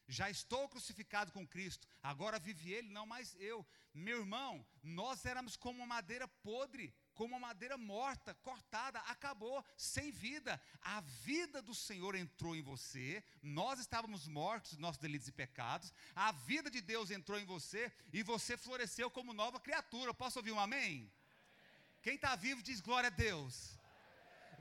Já 0.08 0.30
estou 0.30 0.70
crucificado 0.70 1.32
com 1.34 1.46
Cristo, 1.46 1.86
agora 2.02 2.40
vive 2.40 2.72
Ele, 2.72 2.90
não 2.90 3.06
mais 3.06 3.36
eu. 3.40 3.66
Meu 3.94 4.20
irmão, 4.20 4.66
nós 4.82 5.26
éramos 5.26 5.58
como 5.58 5.86
madeira 5.86 6.28
podre, 6.28 6.94
como 7.14 7.38
madeira 7.40 7.78
morta, 7.78 8.34
cortada, 8.36 9.00
acabou, 9.00 9.66
sem 9.76 10.12
vida. 10.12 10.62
A 10.82 11.02
vida 11.02 11.62
do 11.62 11.76
Senhor 11.76 12.16
entrou 12.16 12.56
em 12.56 12.62
você, 12.62 13.24
nós 13.42 13.80
estávamos 13.80 14.28
mortos, 14.28 14.78
nossos 14.78 15.02
delitos 15.02 15.28
e 15.28 15.32
pecados, 15.32 15.92
a 16.16 16.32
vida 16.32 16.70
de 16.70 16.80
Deus 16.80 17.12
entrou 17.12 17.40
em 17.40 17.46
você 17.46 17.92
e 18.14 18.24
você 18.24 18.56
floresceu 18.56 19.12
como 19.12 19.34
nova 19.34 19.60
criatura. 19.60 20.14
Posso 20.14 20.40
ouvir 20.40 20.52
um 20.52 20.60
amém? 20.60 20.78
amém. 20.78 21.12
Quem 22.02 22.16
está 22.16 22.36
vivo 22.36 22.62
diz 22.62 22.80
glória 22.80 23.08
a 23.08 23.10
Deus. 23.10 23.78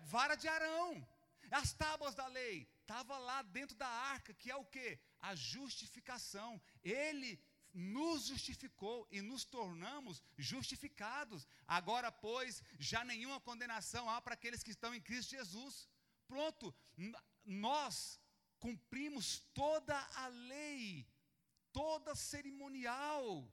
Vara 0.05 0.35
de 0.35 0.49
Arão, 0.49 1.07
as 1.51 1.73
tábuas 1.73 2.15
da 2.15 2.27
lei, 2.27 2.69
estava 2.81 3.19
lá 3.19 3.43
dentro 3.43 3.77
da 3.77 3.89
arca, 3.89 4.33
que 4.35 4.51
é 4.51 4.57
o 4.57 4.65
que? 4.65 4.99
A 5.21 5.35
justificação. 5.35 6.61
Ele 6.83 7.41
nos 7.73 8.27
justificou 8.27 9.07
e 9.11 9.21
nos 9.21 9.45
tornamos 9.45 10.23
justificados. 10.39 11.47
Agora, 11.67 12.11
pois, 12.11 12.63
já 12.79 13.05
nenhuma 13.05 13.39
condenação 13.41 14.09
há 14.09 14.21
para 14.21 14.35
aqueles 14.35 14.63
que 14.63 14.71
estão 14.71 14.95
em 14.95 15.01
Cristo 15.01 15.31
Jesus. 15.31 15.89
Pronto, 16.27 16.75
nós 17.45 18.19
cumprimos 18.59 19.41
toda 19.53 19.97
a 20.17 20.27
lei, 20.29 21.07
toda 21.73 22.15
cerimonial, 22.15 23.47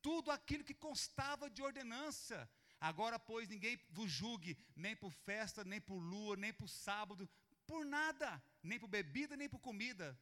tudo 0.00 0.30
aquilo 0.30 0.64
que 0.64 0.74
constava 0.74 1.50
de 1.50 1.60
ordenança. 1.60 2.48
Agora, 2.80 3.18
pois, 3.18 3.48
ninguém 3.48 3.78
vos 3.90 4.10
julgue, 4.10 4.56
nem 4.76 4.94
por 4.94 5.10
festa, 5.10 5.64
nem 5.64 5.80
por 5.80 5.98
lua, 5.98 6.36
nem 6.36 6.52
por 6.52 6.68
sábado, 6.68 7.28
por 7.66 7.84
nada, 7.84 8.42
nem 8.62 8.78
por 8.78 8.86
bebida, 8.86 9.36
nem 9.36 9.48
por 9.48 9.58
comida, 9.58 10.16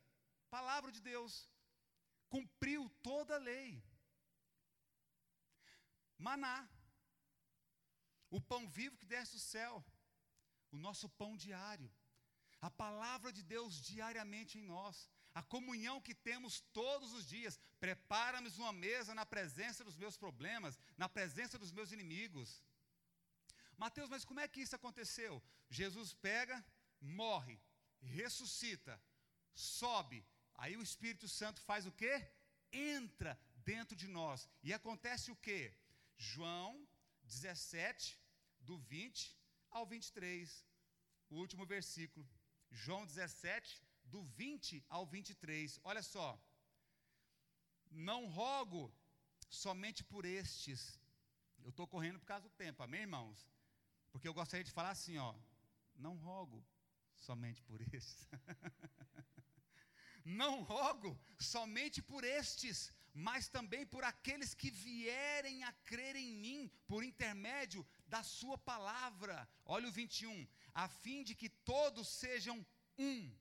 palavra 0.57 0.91
de 0.97 1.01
Deus, 1.13 1.33
cumpriu 2.35 2.83
toda 3.09 3.33
a 3.37 3.45
lei. 3.51 3.71
Maná, 6.27 6.59
o 8.37 8.41
pão 8.51 8.63
vivo 8.79 8.99
que 9.01 9.13
desce 9.15 9.33
do 9.37 9.43
céu, 9.55 9.75
o 10.75 10.79
nosso 10.87 11.09
pão 11.21 11.33
diário, 11.45 11.89
a 12.69 12.71
palavra 12.85 13.31
de 13.37 13.43
Deus 13.55 13.81
diariamente 13.91 14.55
em 14.59 14.65
nós, 14.75 14.97
a 15.41 15.43
comunhão 15.55 15.97
que 16.07 16.15
temos 16.29 16.61
todos 16.81 17.13
os 17.19 17.25
dias, 17.35 17.59
prepara-me 17.85 18.51
uma 18.63 18.73
mesa 18.87 19.13
na 19.21 19.27
presença 19.35 19.83
dos 19.89 19.97
meus 20.03 20.17
problemas, 20.25 20.79
na 21.03 21.09
presença 21.09 21.59
dos 21.63 21.73
meus 21.79 21.91
inimigos. 21.97 22.51
Mateus, 23.85 24.09
mas 24.15 24.25
como 24.29 24.41
é 24.45 24.47
que 24.53 24.63
isso 24.65 24.77
aconteceu? 24.77 25.43
Jesus 25.69 26.15
pega, 26.29 26.57
morre, 27.01 27.57
ressuscita, 28.19 28.95
sobe, 29.53 30.25
aí 30.55 30.77
o 30.77 30.83
Espírito 30.83 31.29
Santo 31.29 31.61
faz 31.61 31.87
o 31.87 31.93
quê? 31.93 32.27
Entra 32.73 33.39
dentro 33.65 33.97
de 33.97 34.09
nós. 34.09 34.49
E 34.63 34.73
acontece 34.73 35.31
o 35.31 35.37
quê? 35.37 35.75
João 36.17 36.87
17, 37.25 38.19
do 38.61 38.79
20 38.79 39.37
ao 39.71 39.87
23, 39.87 40.67
o 41.31 41.37
último 41.37 41.67
versículo. 41.67 42.27
João 42.71 43.05
17, 43.07 43.83
do 44.05 44.23
20 44.23 44.85
ao 44.89 45.07
23. 45.07 45.81
Olha 45.85 46.03
só. 46.03 46.39
Não 47.91 48.27
rogo 48.27 48.93
somente 49.49 50.03
por 50.03 50.25
estes. 50.25 50.99
Eu 51.63 51.71
estou 51.71 51.87
correndo 51.87 52.19
por 52.19 52.27
causa 52.27 52.49
do 52.49 52.55
tempo, 52.55 52.83
amém, 52.83 53.03
irmãos? 53.03 53.49
Porque 54.11 54.29
eu 54.29 54.35
gostaria 54.35 54.65
de 54.65 54.71
falar 54.71 54.91
assim, 54.91 55.17
ó. 55.19 55.35
Não 55.97 56.17
rogo 56.17 56.65
somente 57.15 57.63
por 57.63 57.81
estes. 57.81 58.29
não 60.25 60.63
rogo 60.63 61.19
somente 61.39 62.01
por 62.01 62.25
estes, 62.25 62.93
mas 63.13 63.47
também 63.49 63.87
por 63.87 64.03
aqueles 64.03 64.55
que 64.55 64.71
vierem 64.71 65.63
a 65.63 65.73
crer 65.73 66.17
em 66.17 66.33
mim 66.35 66.71
por 66.87 67.05
intermédio 67.05 67.87
da 68.07 68.23
Sua 68.23 68.57
palavra. 68.57 69.49
Olha 69.65 69.89
o 69.89 69.93
21. 69.93 70.47
A 70.73 70.89
fim 70.89 71.23
de 71.23 71.35
que 71.35 71.49
todos 71.49 72.09
sejam 72.09 72.65
um. 72.99 73.33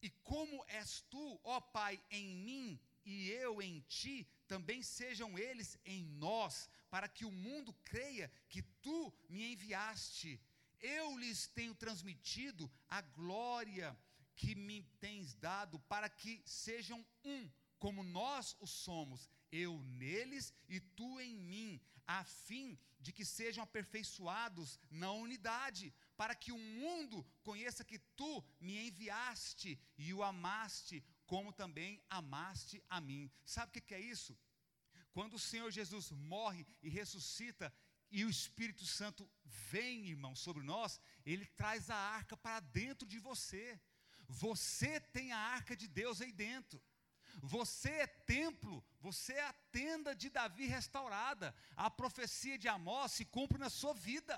E 0.00 0.10
como 0.22 0.64
és 0.68 1.00
tu, 1.10 1.40
ó 1.42 1.60
Pai, 1.60 2.00
em 2.10 2.36
mim 2.36 2.80
e 3.04 3.30
eu 3.30 3.60
em 3.62 3.80
ti, 3.88 4.28
também 4.46 4.82
sejam 4.82 5.38
eles 5.38 5.78
em 5.84 6.04
nós, 6.04 6.68
para 6.90 7.08
que 7.08 7.24
o 7.24 7.32
mundo 7.32 7.72
creia 7.84 8.30
que 8.48 8.62
tu 8.62 9.12
me 9.28 9.52
enviaste. 9.52 10.40
Eu 10.80 11.18
lhes 11.18 11.48
tenho 11.48 11.74
transmitido 11.74 12.70
a 12.88 13.00
glória 13.00 13.98
que 14.40 14.54
me 14.54 14.78
tens 15.00 15.34
dado, 15.34 15.80
para 15.92 16.08
que 16.08 16.42
sejam 16.46 17.04
um 17.24 17.50
como 17.78 18.02
nós 18.02 18.56
o 18.60 18.66
somos, 18.66 19.28
eu 19.50 19.82
neles 19.82 20.52
e 20.68 20.80
tu 20.80 21.20
em 21.20 21.36
mim, 21.36 21.80
a 22.06 22.24
fim 22.24 22.78
de 23.00 23.12
que 23.12 23.24
sejam 23.24 23.62
aperfeiçoados 23.64 24.78
na 24.90 25.10
unidade, 25.12 25.92
para 26.16 26.34
que 26.34 26.52
o 26.52 26.58
mundo 26.58 27.24
conheça 27.42 27.84
que 27.84 27.98
tu 28.16 28.44
me 28.60 28.88
enviaste 28.88 29.78
e 29.96 30.12
o 30.14 30.22
amaste, 30.22 31.04
como 31.26 31.52
também 31.52 32.02
amaste 32.08 32.82
a 32.88 33.00
mim. 33.00 33.30
Sabe 33.44 33.70
o 33.70 33.82
que 33.82 33.94
é 33.94 34.00
isso? 34.00 34.36
Quando 35.12 35.34
o 35.34 35.44
Senhor 35.50 35.70
Jesus 35.70 36.10
morre 36.10 36.66
e 36.82 36.88
ressuscita, 36.88 37.72
e 38.10 38.24
o 38.24 38.30
Espírito 38.30 38.86
Santo 38.86 39.30
vem, 39.44 40.08
irmão, 40.08 40.34
sobre 40.34 40.62
nós, 40.62 40.98
ele 41.26 41.44
traz 41.44 41.90
a 41.90 41.96
arca 41.96 42.36
para 42.36 42.60
dentro 42.60 43.06
de 43.06 43.18
você. 43.18 43.78
Você 44.28 45.00
tem 45.00 45.32
a 45.32 45.38
arca 45.38 45.74
de 45.74 45.88
Deus 45.88 46.20
aí 46.20 46.32
dentro. 46.32 46.80
Você 47.40 47.90
é 47.90 48.06
templo, 48.06 48.84
você 49.00 49.32
é 49.32 49.44
a 49.44 49.52
tenda 49.52 50.14
de 50.14 50.28
Davi 50.28 50.66
restaurada. 50.66 51.54
A 51.76 51.90
profecia 51.90 52.58
de 52.58 52.68
Amós 52.68 53.12
se 53.12 53.24
cumpre 53.24 53.58
na 53.58 53.70
sua 53.70 53.94
vida. 53.94 54.36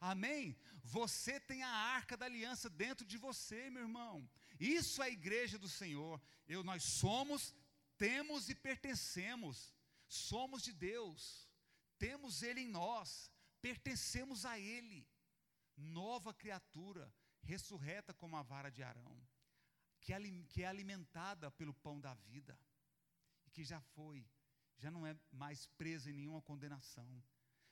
Amém? 0.00 0.56
Você 0.82 1.40
tem 1.40 1.62
a 1.62 1.70
arca 1.70 2.16
da 2.16 2.26
aliança 2.26 2.68
dentro 2.68 3.04
de 3.06 3.16
você, 3.16 3.70
meu 3.70 3.82
irmão. 3.82 4.28
Isso 4.58 5.02
é 5.02 5.06
a 5.06 5.10
igreja 5.10 5.58
do 5.58 5.68
Senhor. 5.68 6.20
Eu, 6.46 6.62
nós 6.62 6.82
somos, 6.82 7.54
temos 7.96 8.48
e 8.48 8.54
pertencemos. 8.54 9.74
Somos 10.06 10.62
de 10.62 10.72
Deus. 10.72 11.48
Temos 11.98 12.42
Ele 12.42 12.60
em 12.60 12.68
nós. 12.68 13.30
Pertencemos 13.60 14.44
a 14.44 14.58
Ele. 14.58 15.06
Nova 15.76 16.34
criatura, 16.34 17.12
ressurreta 17.42 18.12
como 18.14 18.36
a 18.36 18.42
vara 18.42 18.70
de 18.70 18.82
Arão 18.82 19.18
que, 20.00 20.44
que 20.48 20.62
é 20.62 20.66
alimentada 20.66 21.50
pelo 21.50 21.74
pão 21.74 22.00
da 22.00 22.14
vida, 22.14 22.58
e 23.46 23.50
que 23.50 23.64
já 23.64 23.80
foi, 23.80 24.26
já 24.78 24.90
não 24.90 25.06
é 25.06 25.16
mais 25.30 25.66
presa 25.66 26.10
em 26.10 26.14
nenhuma 26.14 26.40
condenação. 26.42 27.22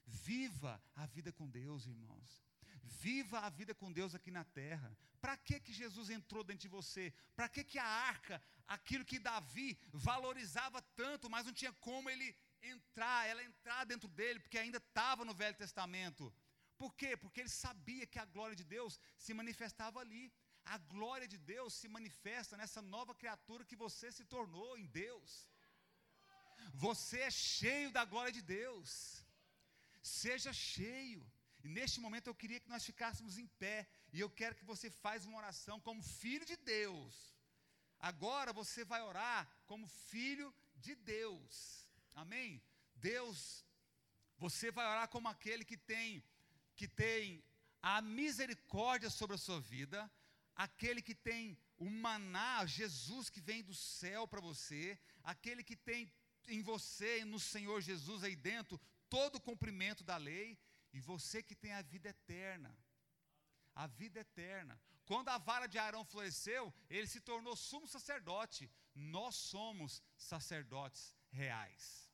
Viva 0.07 0.83
a 0.95 1.07
vida 1.07 1.33
com 1.33 1.49
Deus, 1.49 1.87
irmãos. 1.87 2.45
Viva 2.83 3.41
a 3.41 3.49
vida 3.51 3.75
com 3.75 3.93
Deus 3.93 4.15
aqui 4.15 4.31
na 4.31 4.45
terra. 4.45 4.97
Para 5.21 5.37
que 5.37 5.59
que 5.59 5.73
Jesus 5.73 6.11
entrou 6.11 6.45
dentro 6.45 6.63
de 6.63 6.69
você? 6.69 7.13
Para 7.35 7.49
que 7.49 7.65
que 7.65 7.79
a 7.79 7.85
arca, 7.85 8.43
aquilo 8.67 9.05
que 9.05 9.19
Davi 9.19 9.79
valorizava 9.93 10.81
tanto, 10.95 11.29
mas 11.29 11.47
não 11.47 11.53
tinha 11.53 11.73
como 11.75 12.09
ele 12.09 12.37
entrar, 12.63 13.27
ela 13.27 13.43
entrar 13.43 13.85
dentro 13.85 14.09
dele, 14.09 14.41
porque 14.41 14.59
ainda 14.59 14.79
estava 14.79 15.25
no 15.25 15.35
Velho 15.35 15.57
Testamento. 15.57 16.33
Por 16.83 16.95
quê? 16.95 17.17
Porque 17.17 17.41
ele 17.41 17.49
sabia 17.49 18.07
que 18.07 18.19
a 18.19 18.25
glória 18.25 18.57
de 18.61 18.65
Deus 18.65 19.01
se 19.17 19.33
manifestava 19.35 20.01
ali 20.01 20.25
a 20.75 20.79
glória 20.95 21.29
de 21.33 21.39
Deus 21.39 21.75
se 21.81 21.89
manifesta 21.97 22.57
nessa 22.57 22.83
nova 22.95 23.15
criatura 23.15 23.65
que 23.65 23.77
você 23.85 24.11
se 24.11 24.25
tornou 24.25 24.77
em 24.77 24.87
Deus. 24.87 25.31
Você 26.75 27.21
é 27.21 27.31
cheio 27.31 27.91
da 27.97 28.05
glória 28.05 28.33
de 28.39 28.43
Deus. 28.43 28.91
Seja 30.03 30.53
cheio. 30.53 31.23
E 31.65 31.69
neste 31.69 32.01
momento 32.01 32.27
eu 32.27 32.35
queria 32.35 32.61
que 32.63 32.73
nós 32.75 32.85
ficássemos 32.85 33.39
em 33.39 33.47
pé. 33.63 33.89
E 34.13 34.21
eu 34.21 34.29
quero 34.29 34.57
que 34.57 34.65
você 34.65 34.91
faça 34.91 35.29
uma 35.29 35.39
oração 35.39 35.79
como 35.81 36.03
filho 36.03 36.45
de 36.45 36.57
Deus. 36.57 37.15
Agora 38.11 38.53
você 38.53 38.85
vai 38.85 39.03
orar 39.03 39.49
como 39.67 39.87
filho 39.87 40.53
de 40.75 40.95
Deus. 40.97 41.89
Amém? 42.15 42.61
Deus, 42.97 43.65
você 44.37 44.71
vai 44.71 44.87
orar 44.87 45.09
como 45.09 45.29
aquele 45.29 45.65
que 45.65 45.77
tem 45.77 46.25
que 46.77 46.87
tem 46.87 47.43
a 47.83 48.01
misericórdia 48.01 49.11
sobre 49.11 49.37
a 49.37 49.39
sua 49.39 49.61
vida, 49.61 50.11
aquele 50.55 51.03
que 51.03 51.15
tem 51.15 51.59
o 51.79 51.89
maná, 51.89 52.65
Jesus 52.67 53.29
que 53.29 53.41
vem 53.41 53.63
do 53.63 53.75
céu 53.75 54.27
para 54.29 54.41
você, 54.41 54.99
aquele 55.23 55.63
que 55.63 55.77
tem 55.77 56.13
em 56.49 56.63
você, 56.63 57.25
no 57.25 57.41
Senhor 57.41 57.81
Jesus 57.81 58.23
aí 58.23 58.37
dentro, 58.37 58.81
todo 59.09 59.37
o 59.37 59.41
cumprimento 59.41 60.05
da 60.05 60.17
lei, 60.17 60.59
e 60.93 61.01
você 61.01 61.43
que 61.43 61.55
tem 61.55 61.73
a 61.73 61.83
vida 61.83 62.09
eterna. 62.09 62.77
A 63.75 63.87
vida 63.87 64.21
eterna. 64.21 64.81
Quando 65.05 65.29
a 65.29 65.39
vara 65.39 65.67
de 65.67 65.79
Arão 65.79 66.05
floresceu, 66.05 66.73
ele 66.89 67.07
se 67.07 67.21
tornou 67.21 67.55
sumo 67.55 67.87
sacerdote. 67.87 68.71
Nós 68.95 69.35
somos 69.37 70.03
sacerdotes 70.17 71.15
reais. 71.31 72.11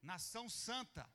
Nação 0.00 0.48
santa, 0.48 1.08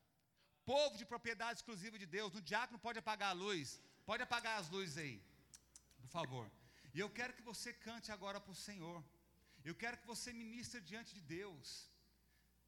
povo 0.71 0.97
de 1.01 1.05
propriedade 1.13 1.59
exclusiva 1.59 1.97
de 2.03 2.07
Deus. 2.17 2.35
O 2.35 2.45
diácono 2.51 2.79
pode 2.85 2.99
apagar 3.03 3.29
a 3.31 3.39
luz. 3.45 3.79
Pode 4.09 4.23
apagar 4.27 4.55
as 4.61 4.69
luzes 4.75 4.97
aí 5.03 5.17
por 6.07 6.11
favor. 6.19 6.51
E 6.93 6.99
eu 6.99 7.09
quero 7.09 7.33
que 7.33 7.41
você 7.51 7.71
cante 7.73 8.11
agora 8.11 8.39
para 8.39 8.51
o 8.51 8.61
Senhor. 8.67 9.03
Eu 9.63 9.75
quero 9.75 9.97
que 9.97 10.07
você 10.07 10.31
ministre 10.31 10.79
diante 10.81 11.13
de 11.13 11.21
Deus. 11.21 11.67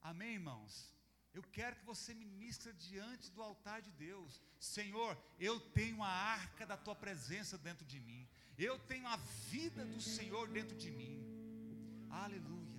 Amém, 0.02 0.34
irmãos? 0.34 0.94
Eu 1.32 1.42
quero 1.42 1.76
que 1.76 1.84
você 1.84 2.12
ministre 2.12 2.72
diante 2.72 3.30
do 3.30 3.42
altar 3.42 3.80
de 3.80 3.92
Deus. 3.92 4.40
Senhor, 4.58 5.16
eu 5.38 5.58
tenho 5.78 6.02
a 6.02 6.08
arca 6.08 6.66
da 6.66 6.76
tua 6.76 6.94
presença 6.94 7.56
dentro 7.56 7.84
de 7.86 8.00
mim. 8.00 8.28
Eu 8.58 8.78
tenho 8.78 9.06
a 9.06 9.16
vida 9.16 9.84
do 9.84 10.00
Senhor 10.00 10.48
dentro 10.48 10.76
de 10.76 10.90
mim. 10.90 11.16
Aleluia. 12.10 12.69